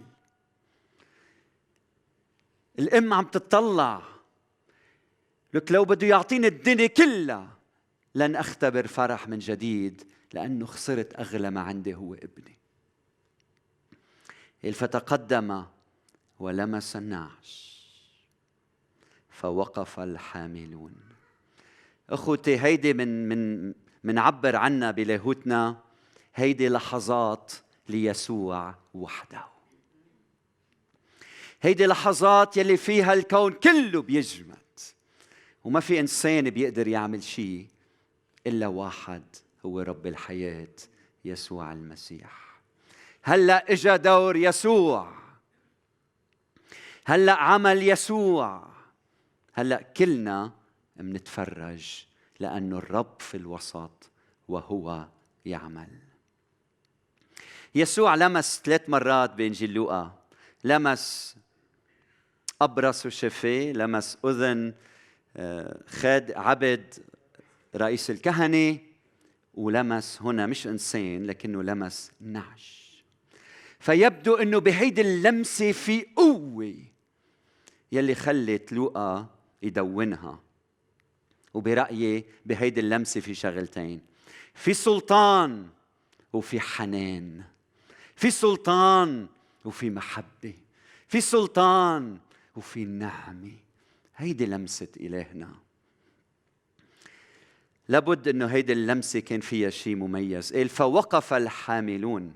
الأم 2.78 3.12
عم 3.14 3.24
تطلع. 3.24 4.17
لك 5.54 5.72
لو 5.72 5.84
بده 5.84 6.06
يعطيني 6.06 6.46
الدنيا 6.46 6.86
كلها 6.86 7.58
لن 8.14 8.36
أختبر 8.36 8.86
فرح 8.86 9.28
من 9.28 9.38
جديد 9.38 10.02
لأنه 10.32 10.66
خسرت 10.66 11.20
أغلى 11.20 11.50
ما 11.50 11.60
عندي 11.60 11.94
هو 11.94 12.14
ابني. 12.14 12.58
فتقدم 14.72 15.64
ولمس 16.38 16.96
النعش 16.96 17.78
فوقف 19.30 20.00
الحاملون. 20.00 20.94
أخوتي 22.10 22.60
هيدي 22.60 22.94
من 22.94 23.28
من 23.28 23.74
منعبر 24.04 24.56
عنها 24.56 24.90
بلاهوتنا 24.90 25.80
هيدي 26.34 26.68
لحظات 26.68 27.52
ليسوع 27.88 28.74
وحده. 28.94 29.44
هيدي 31.62 31.86
لحظات 31.86 32.56
يلي 32.56 32.76
فيها 32.76 33.12
الكون 33.12 33.52
كله 33.52 34.02
بيجمد 34.02 34.47
وما 35.68 35.80
في 35.80 36.00
إنسان 36.00 36.50
بيقدر 36.50 36.88
يعمل 36.88 37.22
شيء 37.22 37.66
إلا 38.46 38.66
واحد 38.66 39.22
هو 39.66 39.80
رب 39.80 40.06
الحياة 40.06 40.74
يسوع 41.24 41.72
المسيح. 41.72 42.60
هلأ 43.22 43.72
إجا 43.72 43.96
دور 43.96 44.36
يسوع. 44.36 45.14
هلأ 47.04 47.32
عمل 47.32 47.82
يسوع. 47.82 48.68
هلأ 49.54 49.82
كلنا 49.82 50.52
منتفرج 50.96 52.04
لأنه 52.40 52.78
الرب 52.78 53.20
في 53.20 53.36
الوسط 53.36 54.10
وهو 54.48 55.06
يعمل. 55.44 55.98
يسوع 57.74 58.14
لمس 58.14 58.60
ثلاث 58.64 58.88
مرات 58.88 59.34
بانجيل 59.34 59.74
لوقا 59.74 60.18
لمس 60.64 61.36
أبرص 62.60 63.06
وشفاه 63.06 63.72
لمس 63.72 64.18
أذن 64.24 64.74
خاد 65.86 66.32
عبد 66.32 66.94
رئيس 67.76 68.10
الكهنة 68.10 68.78
ولمس 69.54 70.22
هنا 70.22 70.46
مش 70.46 70.66
انسان 70.66 71.26
لكنه 71.26 71.62
لمس 71.62 72.12
نعش. 72.20 72.88
فيبدو 73.80 74.34
إنه 74.34 74.58
بهيدي 74.58 75.00
اللمسة 75.00 75.72
في 75.72 76.06
قوة 76.16 76.74
يلي 77.92 78.14
خلت 78.14 78.72
لوقا 78.72 79.26
يدونها 79.62 80.40
وبرأيي 81.54 82.24
بهيدي 82.46 82.80
اللمسة 82.80 83.20
في 83.20 83.34
شغلتين. 83.34 84.00
في 84.54 84.74
سلطان 84.74 85.68
وفي 86.32 86.60
حنان 86.60 87.42
في 88.16 88.30
سلطان 88.30 89.26
وفي 89.64 89.90
محبة 89.90 90.54
في 91.08 91.20
سلطان 91.20 92.18
وفي 92.56 92.84
نعمة. 92.84 93.67
هيدي 94.18 94.46
لمسة 94.46 94.88
إلهنا. 95.00 95.54
لابد 97.88 98.28
إنه 98.28 98.46
هيدي 98.46 98.72
اللمسة 98.72 99.20
كان 99.20 99.40
فيها 99.40 99.70
شيء 99.70 99.96
مميز. 99.96 100.52
قال 100.52 100.68
فوقف 100.68 101.34
الحاملون. 101.34 102.34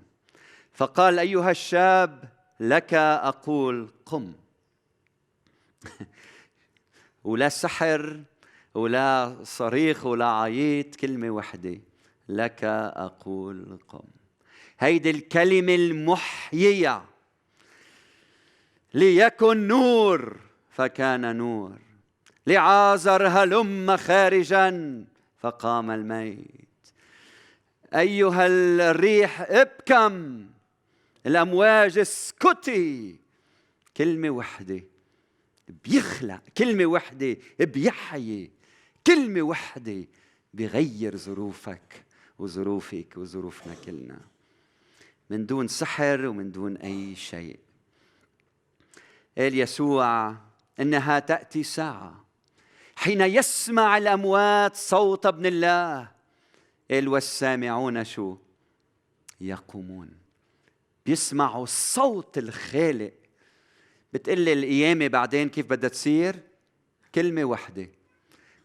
فقال 0.73 1.19
أيها 1.19 1.51
الشاب 1.51 2.25
لك 2.61 2.95
أقول 2.95 3.89
قم. 4.07 4.33
ولا 7.25 7.49
سحر 7.49 8.23
ولا 8.75 9.37
صريخ 9.42 10.07
ولا 10.07 10.27
عيط 10.27 10.97
كلمة 10.97 11.31
وحدة. 11.31 11.81
لك 12.29 12.64
أقول 12.97 13.79
قم. 13.88 14.05
هيدي 14.79 15.11
الكلمة 15.11 15.75
المحيية. 15.75 17.05
ليكن 18.95 19.68
نور. 19.68 20.52
فكان 20.73 21.37
نور. 21.37 21.79
لعازر 22.47 23.27
هلم 23.27 23.97
خارجا 23.97 25.05
فقام 25.39 25.91
الميت. 25.91 26.47
أيها 27.95 28.47
الريح 28.47 29.41
ابكم 29.41 30.47
الأمواج 31.27 31.99
اسكتي. 31.99 33.17
كلمة 33.97 34.31
وحدة 34.31 34.85
بيخلق 35.85 36.41
كلمة 36.57 36.87
وحدة 36.87 37.37
بيحيي. 37.59 38.51
كلمة 39.07 39.43
وحدة 39.43 40.05
بغير 40.55 41.17
ظروفك 41.17 42.05
وظروفك 42.39 43.15
وظروفنا 43.17 43.75
كلنا. 43.75 44.21
من 45.31 45.47
دون 45.47 45.69
سحر 45.69 46.27
ومن 46.27 46.53
دون 46.53 46.77
أي 46.77 47.15
شيء. 47.15 47.59
قال 49.39 49.59
يسوع 49.59 50.37
إنها 50.83 51.18
تأتي 51.18 51.62
ساعة. 51.62 52.25
حين 52.97 53.21
يسمع 53.21 53.99
الأموات 53.99 54.77
صوت 54.77 55.27
ابن 55.27 55.47
الله 55.47 56.11
قال 56.90 57.09
والسامعون 57.09 58.05
شو؟ 58.05 58.37
يقومون. 59.40 60.11
بيسمعوا 61.07 61.66
صوت 61.66 62.38
الخالق. 62.38 63.12
بتقلي 64.12 64.53
القيامة 64.53 65.09
بعدين 65.09 65.49
كيف 65.49 65.66
بدها 65.66 65.90
تصير؟ 65.90 66.42
كلمة 67.14 67.45
واحدة 67.45 67.88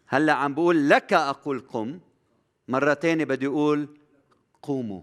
هلأ 0.06 0.32
عم 0.32 0.54
بقول 0.54 0.88
لك 0.88 1.12
أقول 1.12 1.60
قم. 1.60 2.00
مرة 2.68 2.94
تانية 2.94 3.24
بدي 3.24 3.46
أقول 3.46 3.98
قوموا. 4.62 5.02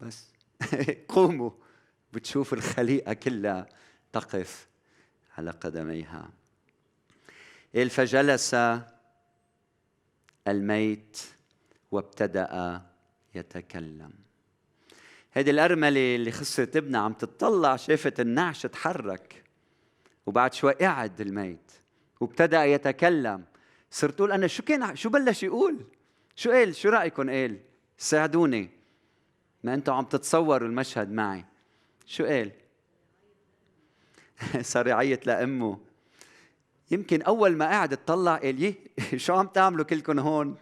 بس 0.00 0.26
قوموا. 1.14 1.50
بتشوف 2.12 2.52
الخليقة 2.52 3.12
كلها 3.12 3.66
تقف. 4.12 4.69
على 5.40 5.50
قدميها 5.50 6.30
فجلس 7.90 8.56
الميت 10.48 11.18
وابتدأ 11.90 12.82
يتكلم 13.34 14.10
هذه 15.30 15.50
الأرملة 15.50 16.16
اللي 16.16 16.32
خسرت 16.32 16.76
ابنها 16.76 17.00
عم 17.00 17.12
تطلع 17.12 17.76
شافت 17.76 18.20
النعش 18.20 18.62
تحرك 18.62 19.44
وبعد 20.26 20.54
شوي 20.54 20.72
قعد 20.72 21.20
الميت 21.20 21.72
وابتدأ 22.20 22.64
يتكلم 22.64 23.44
صرت 23.90 24.20
أقول 24.20 24.32
أنا 24.32 24.46
شو 24.46 24.62
كان 24.62 24.96
شو 24.96 25.08
بلش 25.08 25.42
يقول؟ 25.42 25.84
شو 26.36 26.50
قال؟ 26.50 26.76
شو 26.76 26.88
رأيكم 26.88 27.30
قال؟ 27.30 27.60
ساعدوني 27.98 28.70
ما 29.64 29.74
أنتم 29.74 29.92
عم 29.92 30.04
تتصوروا 30.04 30.68
المشهد 30.68 31.12
معي 31.12 31.44
شو 32.06 32.24
قال 32.24 32.52
صار 34.72 34.86
يعيط 34.86 35.26
لأمه. 35.26 35.78
يمكن 36.90 37.22
أول 37.22 37.56
ما 37.56 37.66
قعد 37.66 37.92
اطلع 37.92 38.36
قال 38.36 38.62
يه 38.62 38.74
شو 39.16 39.34
عم 39.34 39.46
تعملوا 39.46 39.84
كلكم 39.84 40.18
هون؟ 40.18 40.56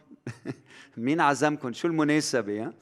مين 0.97 1.21
عزمكم 1.21 1.73
شو 1.73 1.89
المناسبة؟ 1.89 2.63
ها؟ 2.63 2.73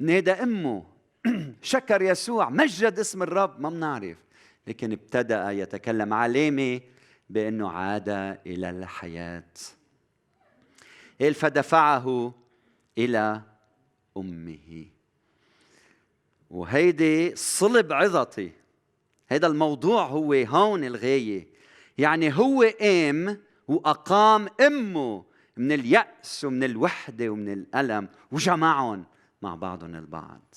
نادى 0.00 0.32
أمه. 0.32 0.84
شكر 1.62 2.02
يسوع 2.02 2.50
مجد 2.50 2.98
اسم 2.98 3.22
الرب. 3.22 3.60
ما 3.60 3.70
بنعرف. 3.70 4.16
لكن 4.66 4.92
ابتدأ 4.92 5.50
يتكلم 5.50 6.14
علامة 6.14 6.80
بأنه 7.30 7.70
عاد 7.70 8.08
إلى 8.46 8.70
الحياة. 8.70 9.52
قال 11.20 11.34
فدفعه 11.34 12.34
إلى 12.98 13.42
أمه. 14.16 14.86
وهيدي 16.50 17.36
صلب 17.36 17.92
عظتي. 17.92 18.61
هيدا 19.32 19.46
الموضوع 19.46 20.06
هو 20.06 20.32
هون 20.32 20.84
الغاية. 20.84 21.48
يعني 21.98 22.32
هو 22.32 22.62
قام 22.80 23.38
وأقام 23.68 24.48
أمه 24.60 25.24
من 25.56 25.72
اليأس 25.72 26.44
ومن 26.44 26.64
الوحدة 26.64 27.28
ومن 27.28 27.52
الألم 27.52 28.08
وجمعهم 28.32 29.04
مع 29.42 29.54
بعضهم 29.54 29.94
البعض. 29.94 30.54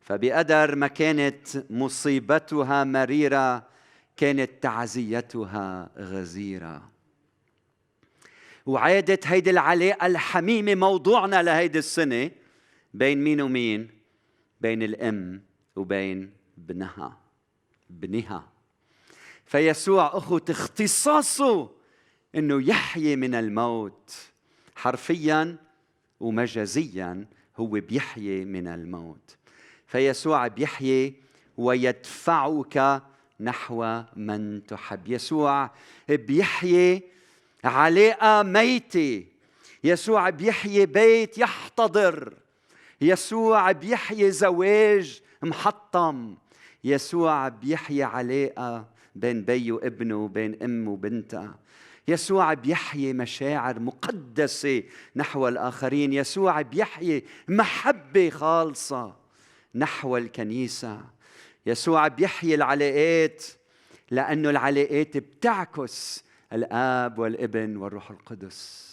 فبقدر 0.00 0.76
ما 0.76 0.86
كانت 0.86 1.64
مصيبتها 1.70 2.84
مريرة 2.84 3.68
كانت 4.16 4.50
تعزيتها 4.62 5.90
غزيرة. 5.98 6.90
وعادت 8.66 9.26
هيدي 9.26 9.50
العلاقة 9.50 10.06
الحميمة 10.06 10.74
موضوعنا 10.74 11.42
لهيدي 11.42 11.78
السنة 11.78 12.30
بين 12.94 13.24
مين 13.24 13.40
ومين؟ 13.40 13.90
بين 14.60 14.82
الأم 14.82 15.42
وبين 15.76 16.32
ابنها. 16.58 17.27
ابنها 17.90 18.48
فيسوع 19.46 20.10
اخوة 20.16 20.44
اختصاصه 20.50 21.70
إنه 22.34 22.68
يحيي 22.68 23.16
من 23.16 23.34
الموت. 23.34 24.14
حرفيا 24.76 25.56
ومجازيا 26.20 27.26
هو 27.56 27.68
بيحيي 27.68 28.44
من 28.44 28.68
الموت. 28.68 29.36
فيسوع 29.86 30.46
بيحيي 30.46 31.14
ويدفعك 31.56 33.02
نحو 33.40 34.02
من 34.16 34.66
تحب. 34.66 35.08
يسوع 35.08 35.70
بيحيي 36.08 37.02
علاقة 37.64 38.42
ميتة 38.42 39.24
يسوع 39.84 40.30
بيحيي 40.30 40.86
بيت 40.86 41.38
يحتضر. 41.38 42.34
يسوع 43.00 43.72
بيحيي 43.72 44.30
زواج 44.30 45.22
محطم. 45.42 46.36
يسوع 46.84 47.48
بيحيي 47.48 48.02
علاقة 48.02 48.88
بين 49.14 49.44
بي 49.44 49.72
وابنه 49.72 50.28
بين 50.28 50.62
أم 50.62 50.88
وبنتها. 50.88 51.58
يسوع 52.08 52.54
بيحيي 52.54 53.12
مشاعر 53.12 53.80
مقدسة 53.80 54.82
نحو 55.16 55.48
الآخرين. 55.48 56.12
يسوع 56.12 56.62
بيحيي 56.62 57.24
محبة 57.48 58.30
خالصة 58.30 59.16
نحو 59.74 60.16
الكنيسة. 60.16 61.00
يسوع 61.66 62.08
بيحيي 62.08 62.54
العلاقات 62.54 63.44
لأنه 64.10 64.50
العلاقات 64.50 65.16
بتعكس 65.16 66.24
الآب 66.52 67.18
والابن 67.18 67.76
والروح 67.76 68.10
القدس. 68.10 68.88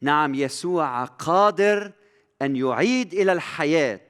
نعم 0.00 0.34
يسوع 0.34 1.04
قادر 1.04 1.92
أن 2.42 2.56
يعيد 2.56 3.14
إلى 3.14 3.32
الحياة 3.32 4.08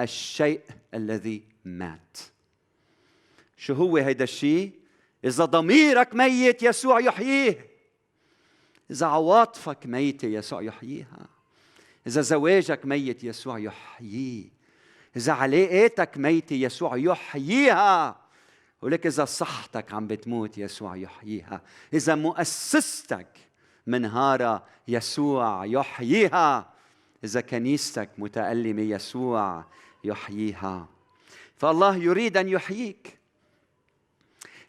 الشيء 0.00 0.60
الذي 0.94 1.42
مات. 1.64 2.18
شو 3.56 3.74
هو 3.74 3.96
هيدا 3.96 4.24
الشيء 4.24 4.72
إذا 5.24 5.44
ضميرك 5.44 6.14
ميت 6.14 6.62
يسوع 6.62 7.00
يحييه. 7.00 7.66
إذا 8.90 9.06
عواطفك 9.06 9.86
ميتة 9.86 10.28
يسوع 10.28 10.62
يحييها. 10.62 11.28
إذا 12.06 12.20
زواجك 12.20 12.86
ميت 12.86 13.24
يسوع 13.24 13.58
يحييه. 13.58 14.44
إذا 15.16 15.32
علاقاتك 15.32 16.18
ميتة 16.18 16.54
يسوع 16.54 16.96
يحييها. 16.96 18.20
ولك 18.82 19.06
إذا 19.06 19.24
صحتك 19.24 19.92
عم 19.92 20.06
بتموت 20.06 20.58
يسوع 20.58 20.96
يحييها. 20.96 21.62
إذا 21.94 22.14
مؤسستك 22.14 23.28
منهارة 23.86 24.64
يسوع 24.88 25.64
يحييها. 25.64 26.72
إذا 27.24 27.40
كنيستك 27.40 28.10
متألمة 28.18 28.82
يسوع 28.82 29.64
يحييها. 30.04 30.88
فالله 31.56 31.96
يريد 31.96 32.36
أن 32.36 32.48
يحييك. 32.48 33.18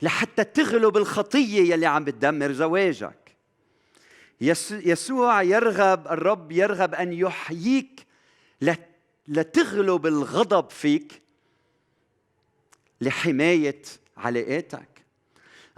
لحتى 0.01 0.43
تغلب 0.43 0.97
الخطية 0.97 1.73
يلي 1.73 1.85
عم 1.85 2.03
بتدمر 2.03 2.51
زواجك. 2.51 3.35
يسوع 4.71 5.41
يرغب 5.41 6.07
الرب 6.07 6.51
يرغب 6.51 6.95
أن 6.95 7.13
يحييك 7.13 8.05
لتغلب 9.27 10.07
الغضب 10.07 10.69
فيك 10.69 11.21
لحماية 13.01 13.81
علاقاتك. 14.17 15.03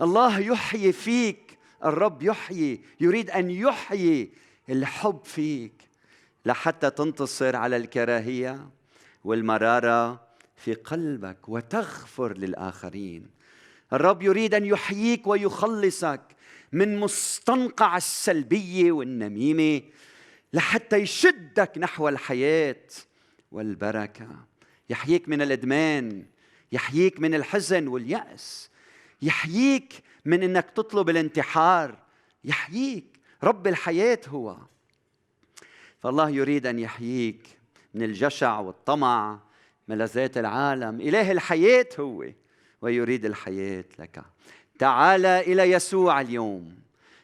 الله 0.01 0.39
يحيي 0.39 0.91
فيك. 0.91 1.57
الرب 1.85 2.23
يحيي. 2.23 2.81
يريد 2.99 3.29
أن 3.29 3.49
يحيي 3.51 4.31
الحب 4.69 5.19
فيك. 5.25 5.73
لحتى 6.45 6.89
تنتصر 6.89 7.55
على 7.55 7.77
الكراهية. 7.77 8.69
والمرارة 9.25 10.27
في 10.55 10.73
قلبك 10.73 11.49
وتغفر 11.49 12.37
للآخرين. 12.37 13.29
الرب 13.93 14.21
يريد 14.21 14.53
أن 14.53 14.65
يحييك 14.65 15.27
ويخلصك 15.27 16.21
من 16.71 16.99
مستنقع 16.99 17.97
السلبيه 17.97 18.91
والنميمة 18.91 19.81
لحتى 20.53 20.97
يشدك 20.97 21.77
نحو 21.77 22.09
الحياة 22.09 22.87
والبركة. 23.51 24.27
يحييك 24.89 25.29
من 25.29 25.41
الإدمان 25.41 26.25
يحييك 26.71 27.19
من 27.19 27.35
الحزن 27.35 27.87
واليأس 27.87 28.69
يحييك 29.21 29.93
من 30.25 30.43
إنك 30.43 30.69
تطلب 30.69 31.09
الانتحار. 31.09 31.97
يحييك 32.43 33.19
رب 33.43 33.67
الحياة 33.67 34.19
هو. 34.27 34.57
فالله 35.99 36.29
يريد 36.29 36.67
أن 36.67 36.79
يحييك. 36.79 37.64
من 37.95 38.03
الجشع 38.03 38.59
والطمع 38.59 39.39
ملذات 39.87 40.37
العالم. 40.37 41.01
إله 41.01 41.31
الحياة 41.31 41.87
هو 41.99 42.25
ويريد 42.81 43.25
الحياة 43.25 43.85
لك. 43.99 44.21
تعال 44.79 45.25
إلى 45.25 45.71
يسوع 45.71 46.21
اليوم. 46.21 46.75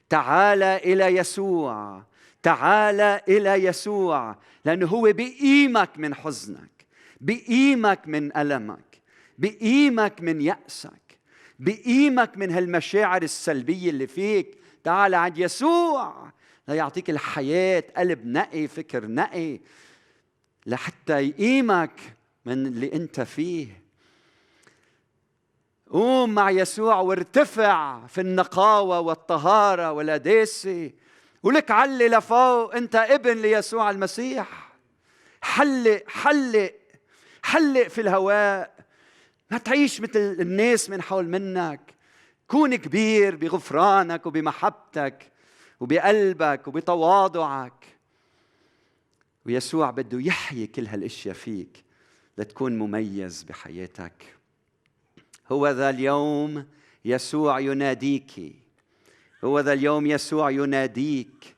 تعال 0.10 0.64
إلى 0.64 1.06
يسوع. 1.06 2.04
تعال 2.44 3.02
إلى 3.02 3.66
يسوع 3.66 4.36
لأنه 4.66 4.88
هو 4.88 5.02
بيقيمك 5.14 5.90
من 5.98 6.16
حزنك 6.16 6.86
بيقيمك 7.22 8.08
من 8.08 8.38
ألمك 8.38 9.02
بيقيمك 9.38 10.22
من 10.22 10.42
يأسك 10.42 11.18
بيقيمك 11.60 12.38
من 12.38 12.52
هالمشاعر 12.52 13.22
السلبية 13.22 13.90
اللي 13.90 14.08
فيك. 14.08 14.58
تعال 14.84 15.16
عند 15.16 15.38
يسوع 15.38 16.32
ليعطيك 16.68 17.10
الحياة 17.10 17.84
قلب 17.98 18.26
نقي 18.26 18.68
فكر 18.68 19.08
نقي. 19.08 19.60
لحتى 20.66 21.20
يقيمك 21.20 22.16
من 22.46 22.68
اللي 22.68 22.94
انت 22.94 23.22
فيه. 23.22 23.82
قوم 25.90 26.34
مع 26.34 26.52
يسوع 26.52 26.96
وارتفع 26.96 28.08
في 28.08 28.22
النقاوة 28.22 29.00
والطهارة 29.00 29.92
والقداسة 29.92 30.92
ولك 31.44 31.72
علي 31.72 32.08
لفوق 32.08 32.76
أنت 32.76 32.96
ابن 32.96 33.38
ليسوع 33.38 33.90
المسيح. 33.90 34.72
حلق 35.42 36.04
حلق 36.08 36.74
حلق 37.44 37.88
في 37.88 38.02
الهواء. 38.02 38.76
ما 39.52 39.58
تعيش 39.58 40.02
مثل 40.02 40.20
الناس 40.20 40.90
من 40.90 41.02
حول 41.02 41.28
منك. 41.28 41.82
كون 42.48 42.76
كبير 42.76 43.36
بغفرانك 43.36 44.26
وبمحبتك 44.26 45.32
وبقلبك 45.80 46.68
وبتواضعك. 46.68 47.81
ويسوع 49.46 49.92
بده 49.92 50.20
يحيي 50.22 50.68
كل 50.68 50.88
هالأشياء 50.88 51.36
فيك 51.36 51.84
لتكون 52.38 52.80
مميز 52.80 53.44
بحياتك. 53.44 54.36
هو 55.52 55.68
ذا 55.68 55.90
اليوم 55.90 56.68
يسوع 57.06 57.60
يناديك. 57.60 58.56
هو 59.44 59.60
ذا 59.60 59.74
اليوم 59.74 60.06
يسوع 60.06 60.52
يناديك. 60.52 61.56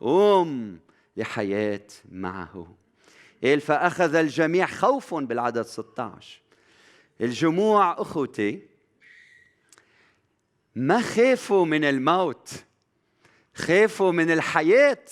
قم 0.00 0.78
لحياة 1.16 1.86
معه. 2.12 2.76
قال 3.44 3.60
فأخذ 3.60 4.14
الجميع 4.14 4.66
خوف 4.66 5.14
بالعدد 5.14 5.62
16 5.62 6.40
الجموع 7.20 8.00
أخوتي 8.00 8.62
ما 10.74 11.00
خافوا 11.00 11.66
من 11.66 11.84
الموت 11.84 12.64
خافوا 13.54 14.12
من 14.12 14.30
الحياة. 14.30 15.04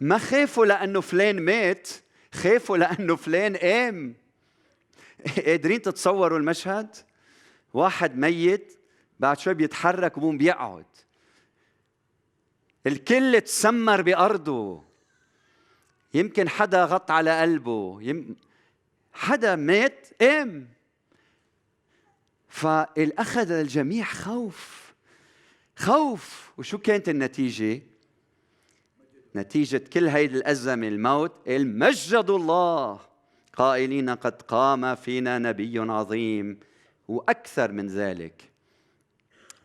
ما 0.00 0.18
خافوا 0.18 0.66
لأنه 0.66 1.00
فلان 1.00 1.42
مات 1.42 1.88
خافوا 2.34 2.76
لأنه 2.76 3.16
فلان 3.16 3.56
قام. 3.56 4.14
قادرين 5.46 5.82
تتصوروا 5.82 6.38
المشهد؟ 6.38 6.96
واحد 7.74 8.16
ميت 8.16 8.78
بعد 9.20 9.38
شوي 9.38 9.54
بيتحرك 9.54 10.16
وبوم 10.16 10.38
بيقعد. 10.38 10.86
الكل 12.86 13.40
تسمر 13.40 14.02
بأرضه. 14.02 14.84
يمكن 16.14 16.48
حدا 16.48 16.84
غط 16.84 17.10
على 17.10 17.40
قلبه. 17.40 17.98
يم... 18.02 18.36
حدا 19.12 19.56
مات 19.56 20.08
قام. 20.20 20.68
فالأخذ 22.48 23.50
الجميع 23.50 24.04
خوف. 24.04 24.92
خوف. 25.76 26.52
وشو 26.58 26.78
كانت 26.78 27.08
النتيجة؟ 27.08 27.89
نتيجة 29.36 29.82
كل 29.92 30.06
هيدي 30.06 30.36
الأزمة 30.36 30.88
الموت 30.88 31.32
المجد 31.48 32.30
الله. 32.30 33.00
قائلين 33.56 34.10
قد 34.10 34.42
قام 34.42 34.94
فينا 34.94 35.38
نبي 35.38 35.78
عظيم. 35.78 36.60
وأكثر 37.08 37.72
من 37.72 37.86
ذلك 37.86 38.50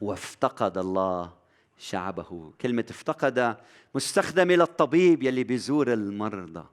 وافتقد 0.02 0.78
الله 0.78 1.34
شعبه. 1.78 2.54
كلمة 2.62 2.86
افتقد 2.90 3.58
مستخدمة 3.96 4.56
للطبيب 4.56 5.24
يلي 5.24 5.44
بيزور 5.44 5.94
المرضى. 5.94 6.66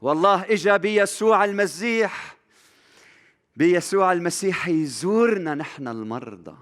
والله 0.00 0.42
إجا 0.42 0.76
بيسوع 0.76 1.44
المسيح. 1.44 2.36
بيسوع 3.56 4.12
المسيح 4.12 4.68
يزورنا 4.68 5.54
نحن 5.54 5.88
المرضى 5.88 6.56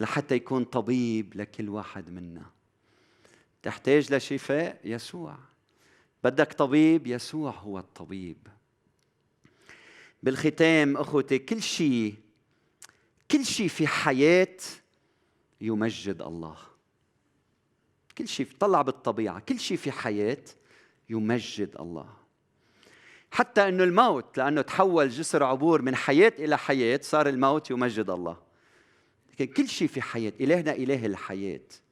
لحتى 0.00 0.34
يكون 0.34 0.64
طبيب 0.64 1.32
لكل 1.36 1.68
واحد 1.68 2.10
منا. 2.10 2.53
تحتاج 3.64 4.14
لشفاء 4.14 4.80
يسوع. 4.84 5.36
بدك 6.24 6.52
طبيب 6.52 7.06
يسوع 7.06 7.50
هو 7.50 7.78
الطبيب. 7.78 8.36
بالختام 10.22 10.96
أخوتي 10.96 11.38
كل 11.38 11.62
شيء 11.62 12.14
كل 13.30 13.44
شيء 13.44 13.68
في 13.68 13.86
حياة 13.86 14.56
يمجد 15.60 16.22
الله. 16.22 16.56
كل 18.18 18.28
شيء 18.28 18.46
طلع 18.60 18.82
بالطبيعة 18.82 19.40
كل 19.40 19.60
شيء 19.60 19.76
في 19.76 19.92
حياة 19.92 20.44
يمجد 21.10 21.76
الله. 21.80 22.08
حتى 23.30 23.68
أنه 23.68 23.84
الموت 23.84 24.38
لأنه 24.38 24.62
تحول 24.62 25.08
جسر 25.08 25.42
عبور 25.42 25.82
من 25.82 25.96
حياة 25.96 26.32
إلى 26.38 26.58
حياة 26.58 27.00
صار 27.02 27.28
الموت 27.28 27.70
يمجد 27.70 28.10
الله. 28.10 28.36
لكن 29.32 29.46
كل 29.46 29.68
شيء 29.68 29.88
في 29.88 30.02
حياة 30.02 30.32
إلهنا 30.40 30.72
إله 30.72 31.06
الحياة. 31.06 31.83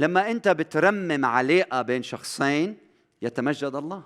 لما 0.00 0.30
أنت 0.30 0.48
بترمم 0.48 1.24
علاقة 1.24 1.82
بين 1.82 2.02
شخصين 2.02 2.76
يتمجد 3.22 3.74
الله. 3.74 4.02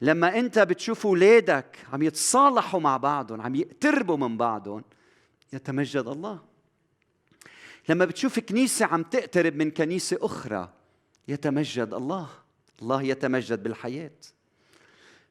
لما 0.00 0.38
أنت 0.38 0.58
بتشوف 0.58 1.06
أولادك 1.06 1.78
عم 1.92 2.02
يتصالحوا 2.02 2.80
مع 2.80 2.96
بعضهم 2.96 3.40
عم 3.40 3.54
يقتربوا 3.54 4.16
من 4.16 4.36
بعضهم 4.36 4.84
يتمجد 5.52 6.06
الله. 6.06 6.40
لما 7.88 8.04
بتشوف 8.04 8.38
كنيسة 8.38 8.86
عم 8.86 9.02
تقترب 9.02 9.56
من 9.56 9.70
كنيسة 9.70 10.18
أخرى 10.20 10.72
يتمجد 11.28 11.94
الله. 11.94 12.28
الله 12.82 13.02
يتمجد 13.02 13.62
بالحياة. 13.62 14.18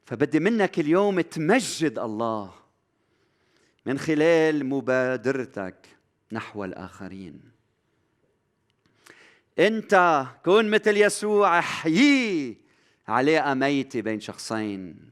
فبدي 0.06 0.40
منك 0.40 0.80
اليوم 0.80 1.22
تمجد 1.22 2.00
الله 2.00 2.54
من 3.86 4.00
خلال 4.00 4.66
مبادرتك 4.66 5.76
نحو 6.32 6.64
الآخرين. 6.64 7.55
أنت 9.60 10.26
كن 10.46 10.70
مثل 10.70 10.98
يسوع 10.98 11.60
احيي 11.60 12.58
علاقة 13.08 13.54
ميتة 13.54 14.02
بين 14.02 14.20
شخصين. 14.20 15.12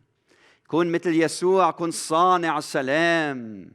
كن 0.67 0.91
مثل 0.91 1.21
يسوع 1.21 1.71
كن 1.71 1.91
صانع 1.91 2.59
سلام. 2.59 3.71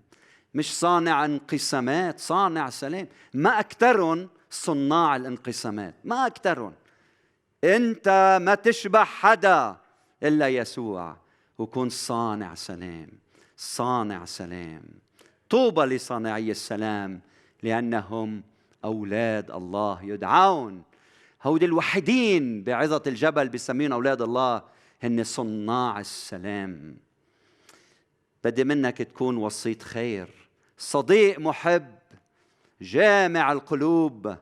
مش 0.54 0.78
صانع 0.78 1.24
انقسامات 1.24 2.18
صانع 2.18 2.70
سلام. 2.70 3.08
ما 3.34 3.60
أكثرهم 3.60 4.28
صناع 4.50 5.16
الانقسامات 5.16 5.94
ما 6.04 6.26
أكثرهم. 6.26 6.72
أنت 7.64 8.38
ما 8.42 8.54
تشبه 8.54 9.04
حدا 9.04 9.76
إلا 10.22 10.48
يسوع 10.48 11.16
وكن 11.58 11.88
صانع 11.88 12.54
سلام 12.54 13.10
صانع 13.56 14.24
سلام. 14.24 14.82
طوبى 15.50 15.80
لصانعي 15.80 16.50
السلام 16.50 17.20
لأنهم 17.62 18.42
أولاد 18.84 19.50
الله 19.50 20.04
يدعون. 20.04 20.82
هودي 21.42 21.64
الوحيدين 21.64 22.62
بعظة 22.64 23.02
الجبل 23.06 23.48
بسمين 23.48 23.92
أولاد 23.92 24.22
الله 24.22 24.62
هن 25.02 25.24
صناع 25.24 26.00
السلام. 26.00 26.96
بدي 28.44 28.64
منك 28.64 28.98
تكون 28.98 29.36
وسيط 29.36 29.82
خير. 29.82 30.28
صديق 30.78 31.38
محب 31.38 31.98
جامع 32.80 33.52
القلوب 33.52 34.36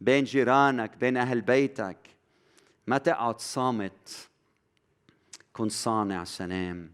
بين 0.00 0.24
جيرانك 0.24 0.96
بين 0.96 1.16
أهل 1.16 1.40
بيتك. 1.40 1.98
ما 2.86 2.98
تقعد 2.98 3.40
صامت 3.40 4.28
كن 5.52 5.68
صانع 5.68 6.24
سلام. 6.24 6.90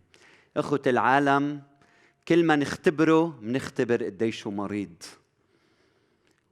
إخوة 0.57 0.83
العالم 0.87 1.63
كل 2.29 2.45
ما 2.45 2.57
نختبره 2.57 3.39
بنختبر 3.41 4.05
قديشه 4.05 4.51
مريض. 4.51 5.03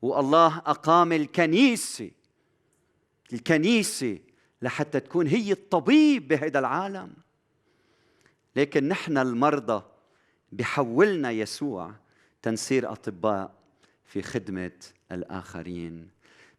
والله 0.02 0.58
أقام 0.58 1.12
الكنيسة 1.12 2.10
الكنيسة 3.32 4.18
لحتى 4.62 5.00
تكون 5.00 5.26
هي 5.26 5.52
الطبيب 5.52 6.28
بهذا 6.28 6.58
العالم. 6.58 7.12
لكن 8.56 8.88
نحن 8.88 9.18
المرضى 9.18 9.82
بحولنا 10.52 11.30
يسوع 11.30 11.94
تنصير 12.42 12.92
أطباء 12.92 13.54
في 14.04 14.22
خدمة 14.22 14.72
الآخرين. 15.12 16.08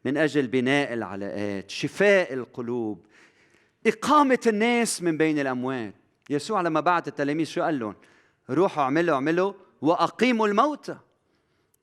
من 0.06 0.18
أجل 0.18 0.48
بناء 0.48 0.94
العلاقات 0.94 1.70
شفاء 1.70 2.34
القلوب 2.34 3.06
إقامة 3.88 4.40
الناس 4.48 5.04
من 5.04 5.18
بين 5.18 5.40
الأموات. 5.40 5.94
يسوع 6.30 6.62
لما 6.62 6.80
بعت 6.80 7.08
التلاميذ 7.08 7.46
شو 7.46 7.62
قال 7.62 7.80
لهم؟ 7.80 7.96
روحوا 8.50 8.84
اعملوا 8.84 9.16
اعملوا 9.16 9.54
وأقيموا 9.82 10.48
الموتى. 10.48 10.98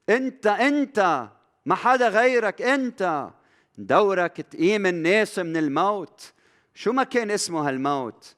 أنت 0.09 0.47
أنت 0.47 1.29
ما 1.67 1.75
حدا 1.75 2.09
غيرك 2.09 2.63
أنت. 2.63 3.31
دورك 3.79 4.41
تقيم 4.41 4.87
الناس 4.87 5.39
من 5.39 5.57
الموت. 5.57 6.33
شو 6.75 6.93
ما 6.93 7.05
كان 7.05 7.31
اسمه 7.31 7.69
هالموت؟ 7.69 8.35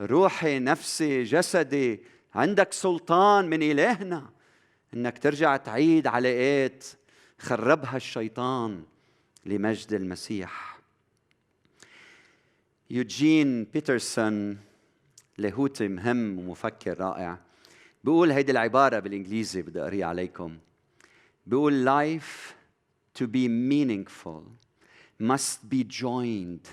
روحي 0.00 0.58
نفسي 0.58 1.22
جسدي. 1.22 2.00
عندك 2.34 2.72
سلطان 2.72 3.48
من 3.48 3.62
إلهنا. 3.62 4.30
إنك 4.94 5.18
ترجع 5.18 5.56
تعيد 5.56 6.06
علاقات 6.06 6.84
خربها 7.38 7.96
الشيطان 7.96 8.82
لمجد 9.46 9.92
المسيح. 9.92 10.78
يوجين 12.90 13.64
بيترسون 13.64 14.58
لاهوتي 15.38 15.88
مهم 15.88 16.38
ومفكر 16.38 17.00
رائع. 17.00 17.38
بيقول 18.04 18.30
هيدي 18.30 18.52
العبارة 18.52 18.98
بالإنجليزي 18.98 19.62
بدي 19.62 19.82
أقريها 19.82 20.06
عليكم. 20.06 20.58
بيقول 21.48 21.84
life 21.84 22.54
to 23.14 23.26
be 23.26 23.48
meaningful 23.48 24.42
must 25.18 25.68
be 25.68 25.82
joined. 25.82 26.68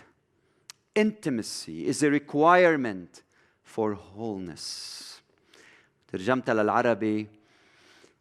Intimacy 0.94 1.88
is 1.88 2.04
a 2.04 2.10
requirement 2.10 3.24
for 3.64 3.94
wholeness. 3.94 5.22
ترجمتها 6.08 6.54
للعربي 6.54 7.28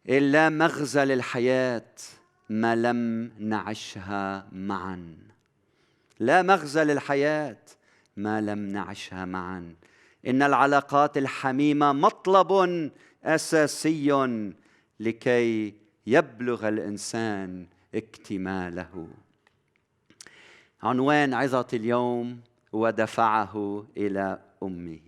لا 0.07 0.49
مغزى 0.49 1.05
للحياة 1.05 1.95
ما 2.49 2.77
لم 2.77 3.31
نعشها 3.38 4.49
معا 4.53 5.17
لا 6.21 6.43
مغزى 6.43 6.85
للحياة 6.85 7.62
ما 8.17 8.40
لم 8.40 8.59
نعشها 8.59 9.25
معا 9.25 9.75
إن 10.27 10.43
العلاقات 10.43 11.19
الحميمة 11.19 11.93
مطلب 11.93 12.90
أساسي 13.25 14.53
لكي 15.01 15.84
يبلغ 16.07 16.69
الإنسان 16.69 17.67
اكتماله. 17.95 19.09
عنوان 20.83 21.35
عظة 21.35 21.67
اليوم 21.73 22.40
ودفعه 22.73 23.87
إلى 23.97 24.38
أمه. 24.62 25.01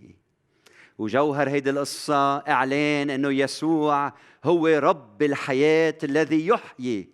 وجوهر 0.97 1.49
هيدي 1.49 1.69
القصة 1.69 2.37
إعلان 2.37 3.09
أنه 3.09 3.31
يسوع 3.31 4.13
هو 4.43 4.67
رب 4.67 5.23
الحياة 5.23 5.97
الذي 6.03 6.47
يحيي 6.47 7.09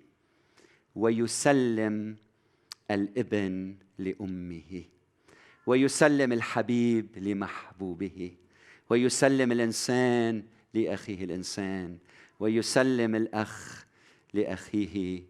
ويسلم 0.95 2.15
الابن 2.91 3.75
لأمه 3.97 4.83
ويسلم 5.65 6.33
الحبيب 6.33 7.07
لمحبوبه 7.17 8.31
ويسلم 8.89 9.51
الإنسان 9.51 10.43
لأخيه 10.73 11.23
الإنسان. 11.23 11.97
ويسلم 12.43 13.15
الأخ 13.15 13.85
لأخيه 14.33 15.23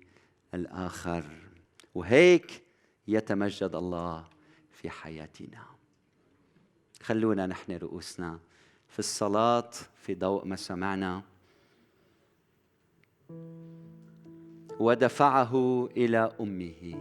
الآخر. 0.53 1.23
وهيك 1.95 2.63
يتمجد 3.07 3.75
الله 3.75 4.25
في 4.71 4.89
حياتنا. 4.89 5.63
خلونا 7.01 7.45
نحن 7.45 7.71
رؤوسنا 7.71 8.39
في 8.87 8.99
الصلاة 8.99 9.69
في 9.95 10.15
ضوء 10.15 10.45
ما 10.45 10.55
سمعنا. 10.55 11.21
ودفعه 14.79 15.85
إلى 15.97 16.31
أمه. 16.41 16.95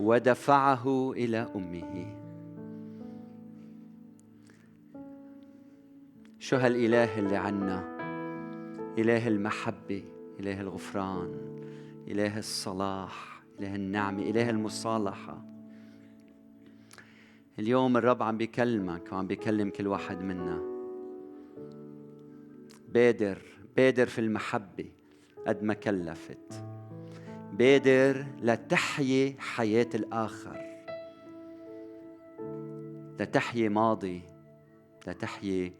ودفعه 0.00 1.12
إلى 1.12 1.50
أمه. 1.56 2.14
شو 6.38 6.56
هالإله 6.56 7.18
اللي 7.18 7.36
عنا؟ 7.36 7.97
إله 8.98 9.28
المحبة 9.28 10.04
إله 10.40 10.60
الغفران 10.60 11.34
إله 12.08 12.38
الصلاح 12.38 13.42
إله 13.60 13.74
النعمة 13.74 14.22
إله 14.22 14.50
المصالحة. 14.50 15.44
اليوم 17.58 17.96
الرب 17.96 18.22
عم 18.22 18.36
بيكلمك 18.36 19.12
وعم 19.12 19.26
بيكلم 19.26 19.70
كل 19.70 19.86
واحد 19.86 20.22
منا. 20.22 20.62
بادر 22.88 23.42
بادر 23.76 24.06
في 24.06 24.20
المحبة 24.20 24.92
قد 25.46 25.62
ما 25.62 25.74
كلفت. 25.74 26.64
بادر 27.52 28.26
لتحيي 28.42 29.36
حياة 29.38 29.88
الآخر. 29.94 30.60
لتحيي 33.20 33.68
ماضي 33.68 34.22
لتحيي 35.06 35.72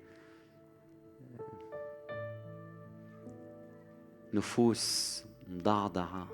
نفوس 4.35 5.23
مضعضعة 5.51 6.29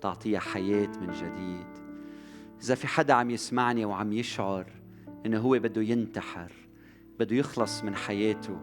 تعطيها 0.00 0.40
حياة 0.40 0.88
من 1.00 1.12
جديد. 1.12 1.80
إذا 2.62 2.74
في 2.74 2.86
حدا 2.86 3.14
عم 3.14 3.30
يسمعني 3.30 3.84
وعم 3.84 4.12
يشعر 4.12 4.66
إنه 5.26 5.38
هو 5.38 5.50
بده 5.50 5.82
ينتحر 5.82 6.52
بده 7.18 7.36
يخلص 7.36 7.82
من 7.82 7.94
حياته 7.94 8.58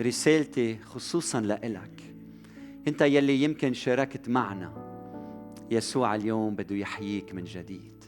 رسالتي 0.00 0.78
خصوصا 0.78 1.40
لإلك. 1.40 2.14
أنت 2.88 3.00
يلي 3.02 3.42
يمكن 3.42 3.72
شاركت 3.72 4.28
معنا 4.28 4.84
يسوع 5.70 6.14
اليوم 6.14 6.54
بده 6.54 6.76
يحييك 6.76 7.34
من 7.34 7.44
جديد. 7.44 8.04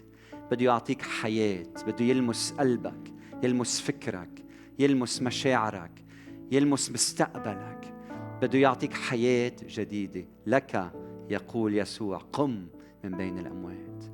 بده 0.51 0.65
يعطيك 0.65 1.03
حياة 1.03 1.67
بده 1.87 2.05
يلمس 2.05 2.53
قلبك 2.53 3.13
يلمس 3.43 3.81
فكرك 3.81 4.45
يلمس 4.79 5.23
مشاعرك 5.23 6.05
يلمس 6.53 6.91
مستقبلك. 6.91 7.96
بده 8.43 8.59
يعطيك 8.59 8.95
حياة 8.95 9.53
جديدة. 9.69 10.25
لك 10.47 10.93
يقول 11.31 11.75
يسوع 11.75 12.19
قم 12.19 12.67
من 13.05 13.17
بين 13.17 13.39
الأموات. 13.39 14.05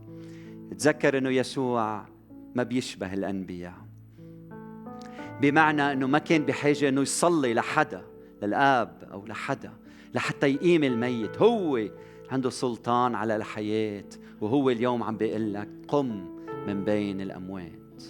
تذكر 0.78 1.18
أنه 1.18 1.30
يسوع 1.30 2.06
ما 2.54 2.62
بيشبه 2.62 3.14
الأنبياء. 3.14 3.74
بمعنى 5.40 5.92
أنه 5.92 6.06
ما 6.06 6.18
كان 6.18 6.42
بحاجة 6.42 6.88
أنه 6.88 7.00
يصلي 7.00 7.54
لحدا 7.54 8.04
للآب 8.42 9.08
أو 9.12 9.26
لحدا 9.26 9.72
لحتى 10.14 10.46
يقيم 10.46 10.84
الميت. 10.84 11.38
هو 11.38 11.88
عنده 12.30 12.50
سلطان 12.50 13.14
على 13.14 13.36
الحياة 13.36 14.08
وهو 14.40 14.70
اليوم 14.70 15.02
عم 15.02 15.16
بيقول 15.16 15.54
لك 15.54 15.68
قم 15.88 16.38
من 16.66 16.84
بين 16.84 17.20
الأموات. 17.20 18.02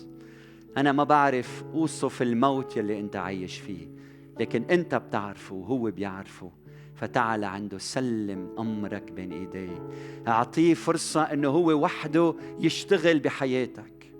أنا 0.77 0.92
ما 0.92 1.05
بعرف 1.05 1.64
أوصف 1.75 2.22
الموت 2.22 2.77
يلي 2.77 3.01
أنت 3.01 3.16
عايش 3.16 3.59
فيه. 3.59 3.91
لكن 4.40 4.62
أنت 4.71 4.95
بتعرفه 4.95 5.55
وهو 5.55 5.90
بيعرفه. 5.90 6.51
فتعال 6.95 7.45
عنده 7.45 7.79
سلم 7.79 8.49
أمرك 8.59 9.12
بين 9.12 9.33
إيديه. 9.33 9.88
أعطيه 10.29 10.75
فرصة 10.75 11.23
أنه 11.23 11.49
هو 11.49 11.73
وحده 11.73 12.35
يشتغل 12.59 13.18
بحياتك. 13.18 14.12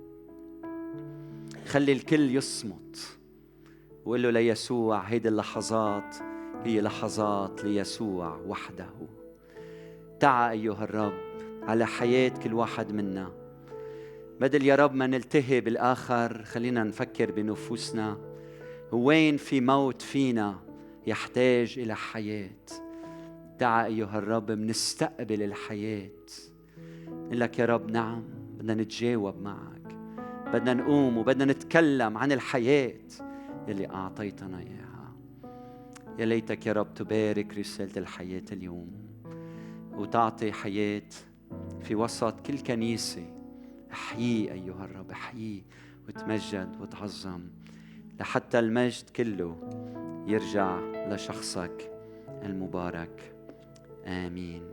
خلي 1.67 1.93
الكل 1.93 2.37
يصمت. 2.37 3.19
وقول 4.05 4.23
له 4.23 4.31
ليسوع 4.31 5.01
هيدي 5.01 5.29
اللحظات 5.29 6.17
هي 6.65 6.81
لحظات 6.81 7.65
ليسوع 7.65 8.41
وحده. 8.47 8.91
تعا 10.21 10.51
أيها 10.51 10.85
الرب 10.85 11.19
على 11.63 11.87
حياة 11.87 12.29
كل 12.29 12.55
واحد 12.55 12.93
منا. 12.93 13.33
بدل 14.41 14.67
يا 14.67 14.75
رب 14.75 14.95
ما 14.95 15.07
نلتهي 15.07 15.61
بالآخر 15.61 16.45
خلينا 16.45 16.85
نفكر 16.85 17.31
بنفوسنا. 17.31 18.32
وين 18.93 19.37
في 19.37 19.61
موت 19.61 20.03
فينا 20.03 20.61
يحتاج 21.07 21.79
إلى 21.79 21.97
حياة؟ 21.97 22.51
تعا 23.59 23.87
أيها 23.87 24.19
الرب 24.19 24.51
منستقبل 24.51 25.43
الحياة. 25.43 26.11
نقول 27.09 27.41
لك 27.41 27.59
يا 27.59 27.65
رب 27.65 27.91
نعم 27.91 28.25
بدنا 28.59 28.75
نتجاوب 28.75 29.43
معك. 29.43 29.97
بدنا 30.53 30.75
نقوم 30.75 31.19
وبدنا 31.19 31.45
نتكلم 31.45 32.19
عن 32.19 32.33
الحياة 32.33 33.01
يلي 33.69 33.91
أعطيتنا 33.91 34.59
إياها. 34.59 35.15
يا 36.19 36.25
ليتك 36.25 36.67
يا 36.67 36.73
رب 36.73 36.95
تبارك 36.95 37.59
رسالة 37.59 37.93
الحياة 37.97 38.45
اليوم 38.53 38.91
وتعطي 39.93 40.53
حياة 40.53 41.09
في 41.83 41.95
وسط 41.95 42.47
كل 42.47 42.59
كنيسة. 42.59 43.27
احييه 43.93 44.53
أيها 44.53 44.85
الرب 44.85 45.11
احييه 45.11 45.63
وتمجد 46.09 46.77
وتعظم. 46.81 47.43
لحتى 48.23 48.59
المجد 48.59 49.11
كله 49.17 49.57
يرجع 50.27 50.79
لشخصك 51.09 51.93
المبارك. 52.43 53.35
آمين. 54.07 54.72